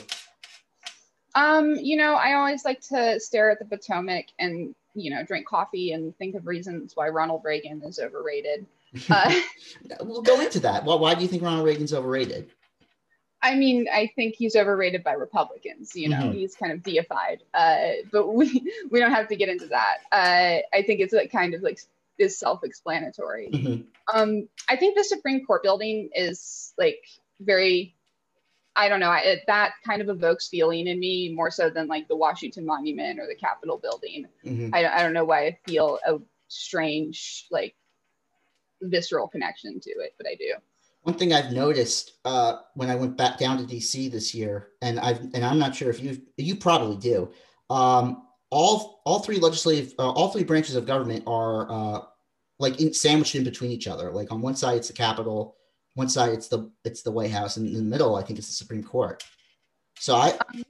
Um, 1.35 1.75
you 1.75 1.95
know, 1.95 2.15
I 2.15 2.33
always 2.33 2.65
like 2.65 2.81
to 2.89 3.21
stare 3.21 3.51
at 3.51 3.59
the 3.59 3.65
Potomac 3.65 4.25
and 4.37 4.75
you 4.95 5.11
know 5.11 5.23
drink 5.23 5.47
coffee 5.47 5.93
and 5.93 6.13
think 6.17 6.35
of 6.35 6.45
reasons 6.45 6.91
why 6.93 7.07
Ronald 7.07 7.43
Reagan 7.45 7.81
is 7.83 7.99
overrated. 7.99 8.65
Uh, 9.09 9.33
we'll 10.01 10.21
go 10.21 10.39
into 10.41 10.59
that. 10.61 10.85
Well, 10.85 10.99
why 10.99 11.15
do 11.15 11.21
you 11.21 11.27
think 11.27 11.43
Ronald 11.43 11.65
Reagan's 11.65 11.93
overrated? 11.93 12.49
I 13.43 13.55
mean, 13.55 13.87
I 13.91 14.11
think 14.15 14.35
he's 14.35 14.55
overrated 14.55 15.03
by 15.03 15.13
Republicans. 15.13 15.95
You 15.95 16.09
know, 16.09 16.17
mm-hmm. 16.17 16.33
he's 16.33 16.55
kind 16.55 16.71
of 16.71 16.83
deified. 16.83 17.43
Uh, 17.53 18.03
but 18.11 18.27
we 18.33 18.71
we 18.91 18.99
don't 18.99 19.11
have 19.11 19.27
to 19.29 19.35
get 19.35 19.49
into 19.49 19.67
that. 19.67 19.97
Uh, 20.11 20.61
I 20.75 20.83
think 20.83 20.99
it's 20.99 21.13
like 21.13 21.31
kind 21.31 21.53
of 21.53 21.61
like 21.61 21.79
is 22.17 22.37
self-explanatory. 22.37 23.49
Mm-hmm. 23.51 23.81
Um, 24.15 24.47
I 24.69 24.75
think 24.75 24.95
the 24.95 25.03
Supreme 25.03 25.45
Court 25.45 25.63
building 25.63 26.09
is 26.13 26.73
like 26.77 27.03
very. 27.39 27.95
I 28.73 28.87
don't 28.87 29.01
know. 29.01 29.09
I, 29.09 29.19
it, 29.19 29.39
that 29.47 29.73
kind 29.85 30.01
of 30.01 30.07
evokes 30.07 30.47
feeling 30.47 30.87
in 30.87 30.97
me 30.97 31.33
more 31.33 31.51
so 31.51 31.69
than 31.69 31.87
like 31.87 32.07
the 32.07 32.15
Washington 32.15 32.65
Monument 32.65 33.19
or 33.19 33.27
the 33.27 33.35
Capitol 33.35 33.77
building. 33.77 34.27
Mm-hmm. 34.45 34.73
I, 34.73 34.87
I 34.87 35.03
don't 35.03 35.11
know 35.11 35.25
why 35.25 35.47
I 35.47 35.59
feel 35.65 35.99
a 36.07 36.19
strange 36.47 37.47
like 37.51 37.75
visceral 38.81 39.27
connection 39.27 39.79
to 39.79 39.89
it, 39.89 40.13
but 40.17 40.27
I 40.27 40.35
do. 40.35 40.53
One 41.03 41.15
thing 41.15 41.33
I've 41.33 41.51
noticed 41.51 42.13
uh, 42.25 42.57
when 42.75 42.89
I 42.89 42.95
went 42.95 43.17
back 43.17 43.39
down 43.39 43.57
to 43.57 43.63
DC 43.63 44.11
this 44.11 44.35
year, 44.35 44.69
and 44.81 44.99
I've 44.99 45.19
and 45.33 45.43
I'm 45.43 45.57
not 45.57 45.75
sure 45.75 45.89
if 45.89 45.99
you 46.01 46.21
you 46.37 46.55
probably 46.55 46.97
do. 46.97 47.31
Um, 47.69 48.27
all 48.51 49.01
all 49.05 49.19
three 49.19 49.39
legislative, 49.39 49.93
uh, 49.97 50.11
all 50.11 50.29
three 50.29 50.43
branches 50.43 50.75
of 50.75 50.85
government 50.85 51.23
are 51.25 51.71
uh, 51.71 52.01
like 52.59 52.79
in, 52.79 52.93
sandwiched 52.93 53.33
in 53.35 53.43
between 53.43 53.71
each 53.71 53.87
other. 53.87 54.11
Like 54.11 54.31
on 54.31 54.41
one 54.41 54.55
side 54.55 54.77
it's 54.77 54.89
the 54.89 54.93
Capitol, 54.93 55.55
one 55.95 56.09
side 56.09 56.33
it's 56.33 56.47
the 56.49 56.69
it's 56.85 57.01
the 57.01 57.11
White 57.11 57.31
House, 57.31 57.57
and 57.57 57.67
in 57.67 57.75
the 57.75 57.81
middle 57.81 58.15
I 58.15 58.21
think 58.21 58.37
it's 58.37 58.49
the 58.49 58.53
Supreme 58.53 58.83
Court. 58.83 59.23
So 59.97 60.15
I. 60.15 60.31
Um, 60.31 60.63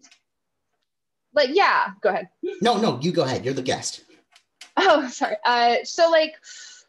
like 1.34 1.50
yeah, 1.54 1.88
go 2.02 2.10
ahead. 2.10 2.30
No, 2.62 2.78
no, 2.78 3.00
you 3.02 3.12
go 3.12 3.24
ahead. 3.24 3.44
You're 3.44 3.54
the 3.54 3.62
guest. 3.62 4.04
Oh, 4.78 5.08
sorry. 5.10 5.36
Uh, 5.46 5.78
so 5.84 6.10
like 6.10 6.36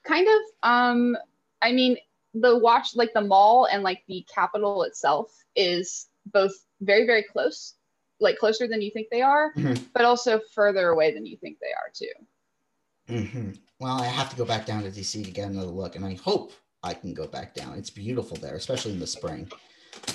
kind 0.04 0.26
of 0.28 0.68
um 0.68 1.16
i 1.62 1.72
mean 1.72 1.96
the 2.34 2.58
watch 2.58 2.96
like 2.96 3.12
the 3.12 3.20
mall 3.20 3.66
and 3.70 3.82
like 3.82 4.02
the 4.08 4.24
capitol 4.32 4.82
itself 4.84 5.44
is 5.54 6.08
both 6.26 6.52
very 6.80 7.06
very 7.06 7.22
close 7.22 7.74
like 8.20 8.38
closer 8.38 8.66
than 8.66 8.80
you 8.80 8.90
think 8.90 9.08
they 9.10 9.22
are 9.22 9.52
mm-hmm. 9.54 9.82
but 9.94 10.04
also 10.04 10.40
further 10.54 10.88
away 10.88 11.12
than 11.12 11.26
you 11.26 11.36
think 11.36 11.58
they 11.60 11.72
are 11.72 11.90
too. 11.92 13.14
Mm-hmm. 13.14 13.50
well 13.80 14.00
i 14.00 14.06
have 14.06 14.30
to 14.30 14.36
go 14.36 14.44
back 14.44 14.64
down 14.64 14.84
to 14.84 14.90
dc 14.90 15.24
to 15.24 15.30
get 15.30 15.48
another 15.48 15.66
look 15.66 15.96
and 15.96 16.04
i 16.04 16.14
hope 16.14 16.52
i 16.82 16.94
can 16.94 17.14
go 17.14 17.26
back 17.26 17.54
down. 17.54 17.78
It's 17.78 17.90
beautiful 17.90 18.36
there 18.36 18.54
especially 18.54 18.92
in 18.92 19.00
the 19.00 19.06
spring. 19.06 19.50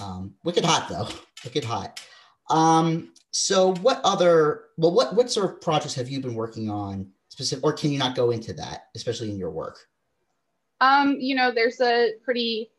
Um, 0.01 0.33
wicked 0.43 0.65
hot 0.65 0.87
though. 0.89 1.07
Wicked 1.43 1.63
hot. 1.63 2.01
Um, 2.49 3.13
so 3.31 3.75
what 3.75 4.01
other 4.03 4.65
well 4.77 4.93
what 4.93 5.15
what 5.15 5.29
sort 5.29 5.51
of 5.51 5.61
projects 5.61 5.95
have 5.95 6.09
you 6.09 6.19
been 6.19 6.35
working 6.35 6.69
on 6.69 7.11
specific, 7.29 7.63
or 7.63 7.73
can 7.73 7.91
you 7.91 7.99
not 7.99 8.15
go 8.15 8.31
into 8.31 8.53
that, 8.53 8.87
especially 8.95 9.29
in 9.29 9.37
your 9.37 9.51
work? 9.51 9.77
Um, 10.81 11.17
you 11.19 11.35
know, 11.35 11.51
there's 11.51 11.79
a 11.81 12.13
pretty, 12.23 12.71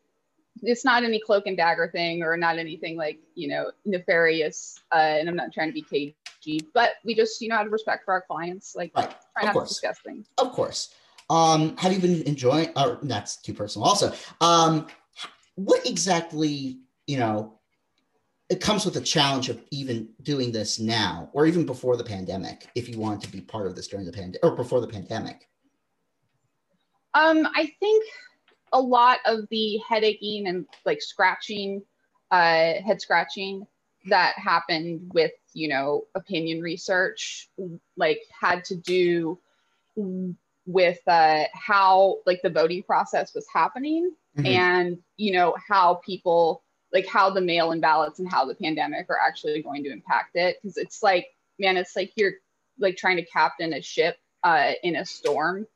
it's 0.61 0.83
not 0.83 1.03
any 1.03 1.19
cloak 1.19 1.47
and 1.47 1.55
dagger 1.55 1.89
thing 1.93 2.23
or 2.23 2.35
not 2.37 2.57
anything 2.57 2.97
like, 2.97 3.19
you 3.35 3.47
know, 3.47 3.71
nefarious. 3.85 4.79
Uh, 4.93 4.97
and 5.19 5.29
I'm 5.29 5.35
not 5.35 5.53
trying 5.53 5.69
to 5.69 5.73
be 5.73 5.81
cagey, 5.81 6.65
but 6.73 6.93
we 7.05 7.15
just, 7.15 7.41
you 7.41 7.49
know, 7.49 7.55
out 7.55 7.65
of 7.65 7.71
respect 7.71 8.05
for 8.05 8.13
our 8.13 8.21
clients, 8.21 8.75
like 8.75 8.91
right. 8.95 9.13
try 9.37 9.45
not 9.45 9.53
course. 9.53 9.69
to 9.69 9.73
discuss 9.73 9.99
things. 9.99 10.27
Of 10.37 10.51
course. 10.51 10.93
Um, 11.29 11.77
have 11.77 11.93
you 11.93 11.99
been 11.99 12.23
enjoying, 12.23 12.69
or 12.75 12.99
that's 13.03 13.37
too 13.37 13.53
personal 13.53 13.87
also. 13.87 14.13
Um, 14.41 14.87
what 15.55 15.85
exactly, 15.85 16.79
you 17.05 17.17
know, 17.17 17.58
it 18.49 18.61
comes 18.61 18.83
with 18.83 18.95
a 18.97 19.01
challenge 19.01 19.49
of 19.49 19.61
even 19.71 20.09
doing 20.23 20.51
this 20.51 20.79
now 20.79 21.29
or 21.33 21.45
even 21.45 21.65
before 21.65 21.95
the 21.95 22.03
pandemic 22.03 22.67
if 22.75 22.89
you 22.89 22.99
want 22.99 23.21
to 23.21 23.31
be 23.31 23.41
part 23.41 23.67
of 23.67 23.75
this 23.75 23.87
during 23.87 24.05
the 24.05 24.11
pandemic 24.11 24.43
or 24.43 24.55
before 24.55 24.81
the 24.81 24.87
pandemic 24.87 25.47
um, 27.13 27.47
i 27.55 27.71
think 27.79 28.03
a 28.73 28.79
lot 28.79 29.19
of 29.25 29.47
the 29.49 29.79
headaching 29.89 30.47
and 30.47 30.65
like 30.85 31.01
scratching 31.01 31.81
uh, 32.31 32.73
head 32.85 33.01
scratching 33.01 33.65
that 34.07 34.33
happened 34.37 35.09
with 35.13 35.31
you 35.53 35.67
know 35.67 36.05
opinion 36.15 36.61
research 36.61 37.49
like 37.97 38.21
had 38.39 38.63
to 38.63 38.75
do 38.75 39.39
with 40.65 40.99
uh, 41.07 41.43
how 41.53 42.17
like 42.27 42.39
the 42.43 42.49
voting 42.49 42.83
process 42.83 43.33
was 43.33 43.45
happening 43.51 44.11
mm-hmm. 44.37 44.45
and 44.45 44.97
you 45.17 45.31
know 45.31 45.55
how 45.67 45.95
people 46.05 46.63
like 46.93 47.07
how 47.07 47.29
the 47.29 47.41
mail 47.41 47.71
in 47.71 47.79
ballots 47.79 48.19
and 48.19 48.29
how 48.29 48.45
the 48.45 48.55
pandemic 48.55 49.09
are 49.09 49.19
actually 49.19 49.61
going 49.61 49.83
to 49.83 49.91
impact 49.91 50.35
it 50.35 50.57
because 50.61 50.77
it's 50.77 51.03
like 51.03 51.27
man 51.59 51.77
it's 51.77 51.95
like 51.95 52.11
you're 52.15 52.33
like 52.79 52.97
trying 52.97 53.17
to 53.17 53.25
captain 53.25 53.73
a 53.73 53.81
ship 53.81 54.17
uh, 54.43 54.71
in 54.83 54.95
a 54.95 55.05
storm 55.05 55.67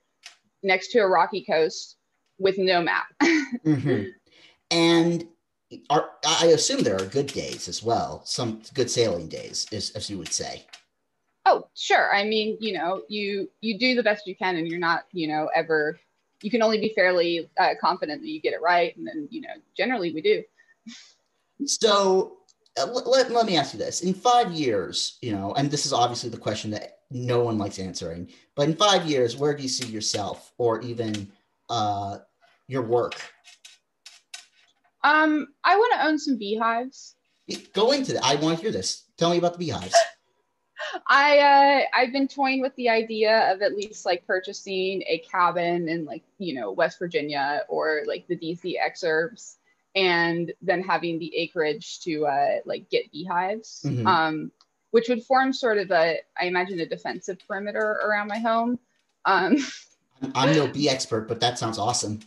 next 0.63 0.89
to 0.89 1.00
a 1.00 1.08
rocky 1.08 1.43
coast 1.43 1.98
with 2.39 2.58
no 2.58 2.82
map 2.82 3.08
mm-hmm. 3.24 4.05
and 4.72 5.27
are, 5.89 6.12
i 6.39 6.48
assume 6.48 6.82
there 6.82 6.96
are 6.96 7.05
good 7.05 7.27
days 7.27 7.67
as 7.67 7.84
well 7.84 8.22
some 8.25 8.62
good 8.74 8.89
sailing 8.89 9.27
days 9.27 9.67
as, 9.72 9.89
as 9.91 10.10
you 10.10 10.17
would 10.17 10.32
say 10.32 10.65
Oh, 11.46 11.67
sure. 11.75 12.13
I 12.13 12.24
mean, 12.24 12.58
you 12.62 12.74
know, 12.74 13.01
you 13.10 13.50
you 13.60 13.77
do 13.77 13.96
the 13.96 14.03
best 14.03 14.27
you 14.27 14.36
can, 14.36 14.55
and 14.55 14.67
you're 14.67 14.79
not, 14.79 15.03
you 15.12 15.27
know, 15.27 15.50
ever. 15.53 16.00
You 16.41 16.50
can 16.50 16.62
only 16.62 16.79
be 16.79 16.93
fairly 16.93 17.50
uh, 17.60 17.72
confident 17.79 18.22
that 18.22 18.27
you 18.27 18.41
get 18.41 18.53
it 18.53 18.62
right, 18.62 18.96
and 18.98 19.08
then, 19.08 19.27
you 19.32 19.41
know, 19.41 19.53
generally 19.75 20.13
we 20.13 20.22
do. 20.22 20.43
So 21.65 22.37
uh, 22.79 22.87
let, 22.87 23.31
let 23.31 23.45
me 23.45 23.57
ask 23.57 23.73
you 23.73 23.79
this: 23.79 24.01
in 24.01 24.13
five 24.13 24.51
years, 24.51 25.17
you 25.21 25.31
know, 25.31 25.53
and 25.53 25.69
this 25.69 25.85
is 25.85 25.93
obviously 25.93 26.29
the 26.29 26.37
question 26.37 26.71
that 26.71 26.99
no 27.11 27.43
one 27.43 27.57
likes 27.57 27.79
answering, 27.79 28.29
but 28.55 28.67
in 28.67 28.75
five 28.75 29.05
years, 29.05 29.37
where 29.37 29.55
do 29.55 29.63
you 29.63 29.69
see 29.69 29.87
yourself, 29.87 30.51
or 30.57 30.81
even 30.81 31.31
uh, 31.69 32.17
your 32.67 32.81
work? 32.81 33.21
Um, 35.03 35.47
I 35.63 35.75
want 35.75 35.93
to 35.93 36.07
own 36.07 36.17
some 36.17 36.37
beehives. 36.37 37.15
Go 37.73 37.91
into 37.91 38.13
that. 38.13 38.23
I 38.23 38.35
want 38.35 38.57
to 38.57 38.63
hear 38.63 38.71
this. 38.71 39.03
Tell 39.17 39.31
me 39.31 39.37
about 39.37 39.53
the 39.53 39.59
beehives. 39.59 39.95
I 41.07 41.39
uh, 41.39 41.97
I've 41.97 42.11
been 42.11 42.27
toying 42.27 42.61
with 42.61 42.75
the 42.75 42.89
idea 42.89 43.51
of 43.53 43.61
at 43.61 43.75
least 43.75 44.05
like 44.05 44.25
purchasing 44.25 45.03
a 45.07 45.19
cabin 45.19 45.87
in 45.87 46.05
like 46.05 46.23
you 46.39 46.53
know 46.53 46.71
West 46.71 46.99
Virginia 46.99 47.61
or 47.69 48.03
like 48.05 48.27
the 48.27 48.35
DC 48.35 48.75
exurbs, 48.79 49.57
and 49.95 50.51
then 50.62 50.81
having 50.81 51.19
the 51.19 51.35
acreage 51.35 52.00
to 52.01 52.25
uh, 52.25 52.57
like 52.65 52.89
get 52.89 53.12
beehives, 53.12 53.83
mm-hmm. 53.85 54.07
um, 54.07 54.51
which 54.91 55.09
would 55.09 55.23
form 55.23 55.53
sort 55.53 55.77
of 55.77 55.91
a 55.91 56.17
I 56.39 56.45
imagine 56.45 56.79
a 56.79 56.85
defensive 56.85 57.38
perimeter 57.47 58.00
around 58.05 58.27
my 58.27 58.39
home. 58.39 58.79
Um, 59.25 59.57
I'm 60.35 60.55
no 60.55 60.67
bee 60.67 60.89
expert, 60.89 61.27
but 61.27 61.39
that 61.41 61.59
sounds 61.59 61.77
awesome. 61.77 62.19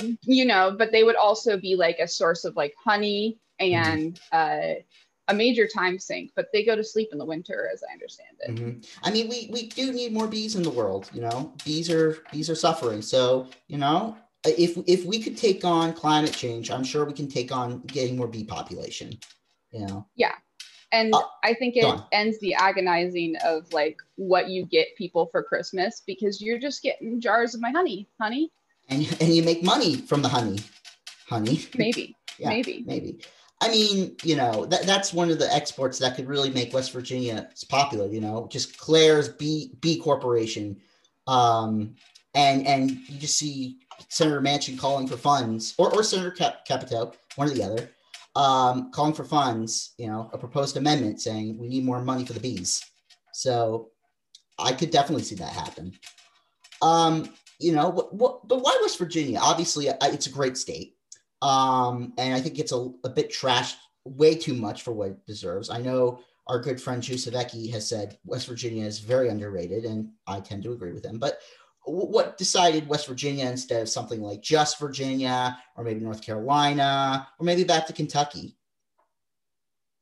Um, 0.00 0.18
you 0.22 0.44
know, 0.44 0.74
but 0.76 0.92
they 0.92 1.02
would 1.02 1.16
also 1.16 1.56
be 1.56 1.76
like 1.76 1.98
a 1.98 2.08
source 2.08 2.44
of 2.44 2.56
like 2.56 2.74
honey 2.82 3.38
and 3.58 4.14
mm-hmm. 4.32 4.78
uh, 4.78 4.82
a 5.28 5.34
major 5.34 5.66
time 5.66 5.98
sink. 5.98 6.32
But 6.34 6.48
they 6.52 6.64
go 6.64 6.76
to 6.76 6.84
sleep 6.84 7.08
in 7.12 7.18
the 7.18 7.24
winter, 7.24 7.70
as 7.72 7.82
I 7.88 7.92
understand 7.92 8.36
it. 8.40 8.54
Mm-hmm. 8.54 8.80
I 9.02 9.10
mean, 9.10 9.28
we 9.28 9.48
we 9.50 9.68
do 9.68 9.92
need 9.92 10.12
more 10.12 10.26
bees 10.26 10.56
in 10.56 10.62
the 10.62 10.70
world. 10.70 11.08
You 11.12 11.22
know, 11.22 11.52
bees 11.64 11.90
are 11.90 12.18
bees 12.32 12.50
are 12.50 12.54
suffering. 12.54 13.02
So 13.02 13.48
you 13.68 13.78
know, 13.78 14.16
if 14.44 14.76
if 14.86 15.04
we 15.04 15.20
could 15.20 15.36
take 15.36 15.64
on 15.64 15.92
climate 15.92 16.32
change, 16.32 16.70
I'm 16.70 16.84
sure 16.84 17.04
we 17.04 17.12
can 17.12 17.28
take 17.28 17.52
on 17.52 17.80
getting 17.82 18.16
more 18.16 18.28
bee 18.28 18.44
population. 18.44 19.18
You 19.72 19.86
know. 19.86 20.06
Yeah. 20.16 20.34
And 20.90 21.14
uh, 21.14 21.20
I 21.44 21.54
think 21.54 21.76
it 21.76 21.84
ends 22.12 22.38
the 22.40 22.54
agonizing 22.54 23.36
of 23.44 23.70
like 23.72 23.98
what 24.16 24.48
you 24.48 24.64
get 24.64 24.96
people 24.96 25.26
for 25.26 25.42
Christmas 25.42 26.02
because 26.06 26.40
you're 26.40 26.58
just 26.58 26.82
getting 26.82 27.20
jars 27.20 27.54
of 27.54 27.60
my 27.60 27.70
honey, 27.70 28.08
honey. 28.18 28.50
And, 28.88 29.06
and 29.20 29.34
you 29.34 29.42
make 29.42 29.62
money 29.62 29.96
from 29.96 30.22
the 30.22 30.28
honey, 30.28 30.60
honey. 31.28 31.66
Maybe, 31.76 32.16
yeah, 32.38 32.48
maybe, 32.48 32.84
maybe. 32.86 33.20
I 33.60 33.68
mean, 33.68 34.16
you 34.22 34.36
know, 34.36 34.64
that, 34.66 34.86
that's 34.86 35.12
one 35.12 35.30
of 35.30 35.38
the 35.38 35.52
exports 35.54 35.98
that 35.98 36.16
could 36.16 36.26
really 36.26 36.50
make 36.50 36.72
West 36.72 36.92
Virginia 36.92 37.50
popular, 37.68 38.06
you 38.06 38.20
know, 38.20 38.48
just 38.50 38.78
Clare's 38.78 39.28
B, 39.28 39.72
B 39.80 39.98
Corporation. 39.98 40.80
Um, 41.26 41.96
and, 42.34 42.66
and 42.66 42.90
you 42.90 43.18
just 43.18 43.36
see 43.36 43.78
Senator 44.08 44.40
Manchin 44.40 44.78
calling 44.78 45.06
for 45.06 45.16
funds 45.16 45.74
or, 45.78 45.92
or 45.94 46.02
Senator 46.02 46.30
Cap- 46.30 46.64
Capito, 46.66 47.12
one 47.36 47.48
or 47.48 47.54
the 47.54 47.62
other, 47.62 47.90
um, 48.36 48.90
calling 48.92 49.14
for 49.14 49.24
funds, 49.24 49.94
you 49.98 50.06
know, 50.06 50.30
a 50.32 50.38
proposed 50.38 50.76
amendment 50.76 51.20
saying 51.20 51.58
we 51.58 51.68
need 51.68 51.84
more 51.84 52.00
money 52.00 52.24
for 52.24 52.32
the 52.32 52.40
bees. 52.40 52.84
So 53.32 53.90
I 54.58 54.72
could 54.72 54.90
definitely 54.90 55.24
see 55.24 55.36
that 55.36 55.52
happen. 55.52 55.92
Um, 56.82 57.34
you 57.58 57.72
know, 57.72 57.88
what, 57.88 58.14
what, 58.14 58.46
but 58.46 58.62
why 58.62 58.78
West 58.82 58.98
Virginia? 58.98 59.38
Obviously, 59.40 59.88
it's 59.88 60.26
a 60.26 60.30
great 60.30 60.56
state. 60.56 60.94
Um, 61.42 62.12
and 62.18 62.34
I 62.34 62.40
think 62.40 62.58
it's 62.58 62.72
a, 62.72 62.90
a 63.04 63.08
bit 63.08 63.30
trashed 63.30 63.76
way 64.04 64.34
too 64.34 64.54
much 64.54 64.82
for 64.82 64.92
what 64.92 65.10
it 65.10 65.26
deserves. 65.26 65.70
I 65.70 65.80
know 65.80 66.20
our 66.46 66.60
good 66.60 66.80
friend 66.80 67.02
Savecki 67.02 67.70
has 67.72 67.88
said 67.88 68.18
West 68.24 68.46
Virginia 68.48 68.84
is 68.84 69.00
very 69.00 69.28
underrated, 69.28 69.84
and 69.84 70.10
I 70.26 70.40
tend 70.40 70.62
to 70.64 70.72
agree 70.72 70.92
with 70.92 71.04
him. 71.04 71.18
But 71.18 71.38
what 71.84 72.36
decided 72.36 72.88
West 72.88 73.06
Virginia 73.06 73.46
instead 73.46 73.80
of 73.80 73.88
something 73.88 74.20
like 74.20 74.42
just 74.42 74.78
Virginia 74.78 75.58
or 75.76 75.84
maybe 75.84 76.00
North 76.00 76.22
Carolina 76.22 77.26
or 77.38 77.44
maybe 77.44 77.64
back 77.64 77.86
to 77.86 77.92
Kentucky? 77.92 78.56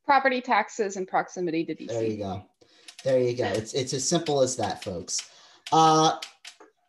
Property 0.05 0.41
taxes 0.41 0.97
and 0.97 1.07
proximity 1.07 1.65
to 1.65 1.75
DC. 1.75 1.89
There 1.89 2.05
you 2.05 2.17
go. 2.17 2.45
There 3.05 3.21
you 3.21 3.37
go. 3.37 3.45
It's 3.45 3.75
it's 3.75 3.93
as 3.93 4.09
simple 4.09 4.41
as 4.41 4.57
that, 4.57 4.83
folks. 4.83 5.31
Uh, 5.73 6.19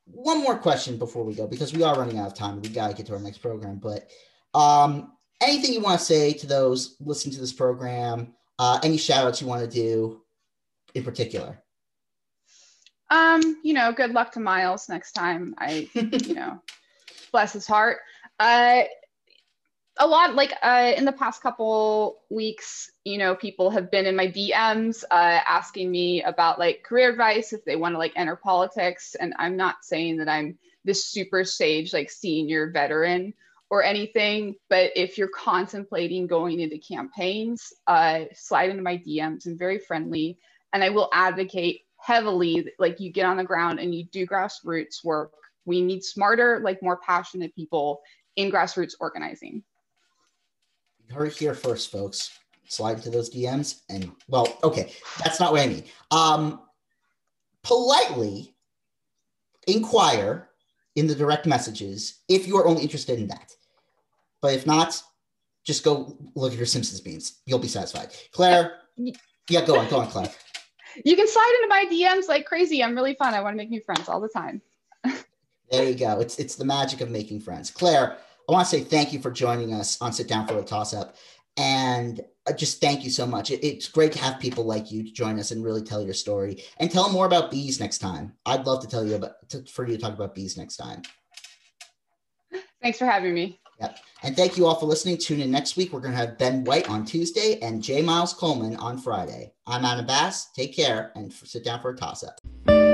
one 0.05 0.41
more 0.41 0.57
question 0.57 0.97
before 0.97 1.23
we 1.23 1.35
go 1.35 1.47
because 1.47 1.73
we 1.73 1.83
are 1.83 1.95
running 1.95 2.17
out 2.17 2.27
of 2.27 2.33
time. 2.33 2.61
We 2.61 2.69
got 2.69 2.89
to 2.89 2.95
get 2.95 3.05
to 3.07 3.13
our 3.13 3.19
next 3.19 3.39
program. 3.39 3.77
But 3.79 4.09
um, 4.53 5.13
anything 5.41 5.73
you 5.73 5.81
want 5.81 5.99
to 5.99 6.05
say 6.05 6.33
to 6.33 6.47
those 6.47 6.95
listening 6.99 7.35
to 7.35 7.41
this 7.41 7.53
program? 7.53 8.33
Uh, 8.59 8.79
any 8.83 8.97
shout 8.97 9.25
outs 9.25 9.41
you 9.41 9.47
want 9.47 9.61
to 9.61 9.69
do 9.69 10.21
in 10.95 11.03
particular? 11.03 11.61
Um, 13.09 13.57
you 13.63 13.73
know, 13.73 13.91
good 13.91 14.11
luck 14.11 14.33
to 14.33 14.39
Miles 14.39 14.89
next 14.89 15.13
time. 15.13 15.55
I, 15.57 15.89
you 15.93 16.33
know, 16.35 16.61
bless 17.31 17.53
his 17.53 17.67
heart. 17.67 17.99
Uh, 18.39 18.83
a 19.99 20.07
lot 20.07 20.35
like 20.35 20.53
uh, 20.61 20.93
in 20.95 21.05
the 21.05 21.11
past 21.11 21.41
couple 21.41 22.19
weeks, 22.29 22.91
you 23.03 23.17
know, 23.17 23.35
people 23.35 23.69
have 23.71 23.89
been 23.89 24.05
in 24.05 24.15
my 24.15 24.27
DMs 24.27 25.03
uh, 25.09 25.39
asking 25.47 25.89
me 25.89 26.21
about 26.23 26.59
like 26.59 26.83
career 26.83 27.09
advice 27.09 27.53
if 27.53 27.65
they 27.65 27.75
want 27.75 27.95
to 27.95 27.99
like 27.99 28.13
enter 28.15 28.35
politics. 28.35 29.15
And 29.15 29.33
I'm 29.39 29.57
not 29.57 29.77
saying 29.83 30.17
that 30.17 30.29
I'm 30.29 30.57
this 30.85 31.05
super 31.05 31.43
sage, 31.43 31.93
like 31.93 32.11
senior 32.11 32.69
veteran 32.69 33.33
or 33.69 33.83
anything, 33.83 34.55
but 34.69 34.91
if 34.95 35.17
you're 35.17 35.27
contemplating 35.27 36.27
going 36.27 36.61
into 36.61 36.77
campaigns, 36.77 37.73
uh, 37.85 38.25
slide 38.33 38.69
into 38.69 38.81
my 38.83 38.97
DMs. 38.97 39.45
I'm 39.45 39.57
very 39.57 39.79
friendly 39.79 40.37
and 40.71 40.83
I 40.83 40.89
will 40.89 41.09
advocate 41.13 41.81
heavily 42.07 42.71
like 42.79 43.01
you 43.01 43.11
get 43.11 43.25
on 43.25 43.35
the 43.35 43.43
ground 43.43 43.79
and 43.79 43.93
you 43.93 44.05
do 44.05 44.25
grassroots 44.25 45.03
work. 45.03 45.33
We 45.65 45.81
need 45.81 46.05
smarter 46.05 46.61
like 46.63 46.81
more 46.81 46.95
passionate 47.05 47.53
people 47.53 47.99
in 48.37 48.49
grassroots 48.49 48.93
organizing. 49.01 49.61
You 51.05 51.15
heard 51.15 51.27
it 51.27 51.37
here 51.37 51.53
first 51.53 51.91
folks. 51.91 52.31
Slide 52.69 52.97
into 52.97 53.09
those 53.09 53.29
dms 53.33 53.83
and 53.89 54.11
well 54.27 54.57
okay 54.61 54.91
that's 55.23 55.39
not 55.39 55.53
what 55.53 55.61
i 55.61 55.67
mean 55.67 55.85
um 56.11 56.59
politely 57.63 58.53
inquire 59.67 60.49
in 60.97 61.07
the 61.07 61.15
direct 61.15 61.45
messages 61.45 62.23
if 62.27 62.45
you 62.45 62.57
are 62.57 62.67
only 62.67 62.81
interested 62.81 63.19
in 63.19 63.27
that. 63.27 63.53
But 64.41 64.53
if 64.53 64.67
not 64.67 65.01
just 65.63 65.85
go 65.85 66.17
look 66.35 66.51
at 66.51 66.57
your 66.57 66.67
simpsons 66.67 67.05
memes. 67.05 67.39
You'll 67.45 67.59
be 67.59 67.69
satisfied. 67.69 68.09
Clare? 68.33 68.79
Yeah 68.97 69.65
go 69.65 69.79
on 69.79 69.87
go 69.89 69.99
on 69.99 70.07
clare 70.07 70.29
you 71.05 71.15
can 71.15 71.27
slide 71.27 71.53
into 71.61 71.67
my 71.67 71.85
DMs 71.91 72.27
like 72.27 72.45
crazy. 72.45 72.83
I'm 72.83 72.95
really 72.95 73.15
fun. 73.15 73.33
I 73.33 73.41
want 73.41 73.53
to 73.53 73.57
make 73.57 73.69
new 73.69 73.81
friends 73.81 74.09
all 74.09 74.19
the 74.19 74.29
time. 74.29 74.61
there 75.71 75.83
you 75.89 75.95
go. 75.95 76.19
It's 76.19 76.39
it's 76.39 76.55
the 76.55 76.65
magic 76.65 77.01
of 77.01 77.09
making 77.09 77.41
friends. 77.41 77.71
Clare, 77.71 78.17
I 78.47 78.51
want 78.51 78.67
to 78.67 78.77
say 78.77 78.83
thank 78.83 79.13
you 79.13 79.19
for 79.19 79.31
joining 79.31 79.73
us 79.73 80.01
on 80.01 80.13
Sit 80.13 80.27
Down 80.27 80.47
for 80.47 80.57
a 80.57 80.63
Toss 80.63 80.93
Up. 80.93 81.15
And 81.57 82.21
uh, 82.47 82.53
just 82.53 82.79
thank 82.79 83.03
you 83.03 83.09
so 83.09 83.25
much. 83.25 83.49
It, 83.49 83.65
it's 83.65 83.87
great 83.87 84.11
to 84.13 84.19
have 84.19 84.39
people 84.39 84.63
like 84.63 84.91
you 84.91 85.03
to 85.03 85.11
join 85.11 85.39
us 85.39 85.51
and 85.51 85.63
really 85.63 85.81
tell 85.81 86.01
your 86.01 86.13
story 86.13 86.63
and 86.77 86.91
tell 86.91 87.11
more 87.11 87.25
about 87.25 87.49
bees 87.49 87.79
next 87.79 87.97
time. 87.97 88.33
I'd 88.45 88.65
love 88.65 88.81
to 88.81 88.87
tell 88.87 89.05
you 89.05 89.15
about 89.15 89.49
to, 89.49 89.63
for 89.63 89.87
you 89.87 89.97
to 89.97 90.01
talk 90.01 90.13
about 90.13 90.35
bees 90.35 90.55
next 90.55 90.77
time. 90.77 91.01
Thanks 92.81 92.99
for 92.99 93.05
having 93.05 93.33
me. 93.33 93.59
Yep. 93.79 93.99
And 94.23 94.35
thank 94.35 94.57
you 94.57 94.65
all 94.65 94.75
for 94.75 94.87
listening. 94.87 95.17
Tune 95.17 95.39
in 95.39 95.51
next 95.51 95.77
week. 95.77 95.93
We're 95.93 95.99
going 95.99 96.11
to 96.11 96.17
have 96.17 96.37
Ben 96.37 96.63
White 96.63 96.89
on 96.89 97.05
Tuesday 97.05 97.59
and 97.61 97.83
J. 97.83 98.01
Miles 98.01 98.33
Coleman 98.33 98.75
on 98.77 98.97
Friday. 98.97 99.53
I'm 99.67 99.85
Anna 99.85 100.03
Bass. 100.03 100.51
Take 100.51 100.75
care 100.75 101.11
and 101.15 101.31
sit 101.31 101.63
down 101.63 101.81
for 101.81 101.91
a 101.91 101.95
toss 101.95 102.23
up. 102.23 102.86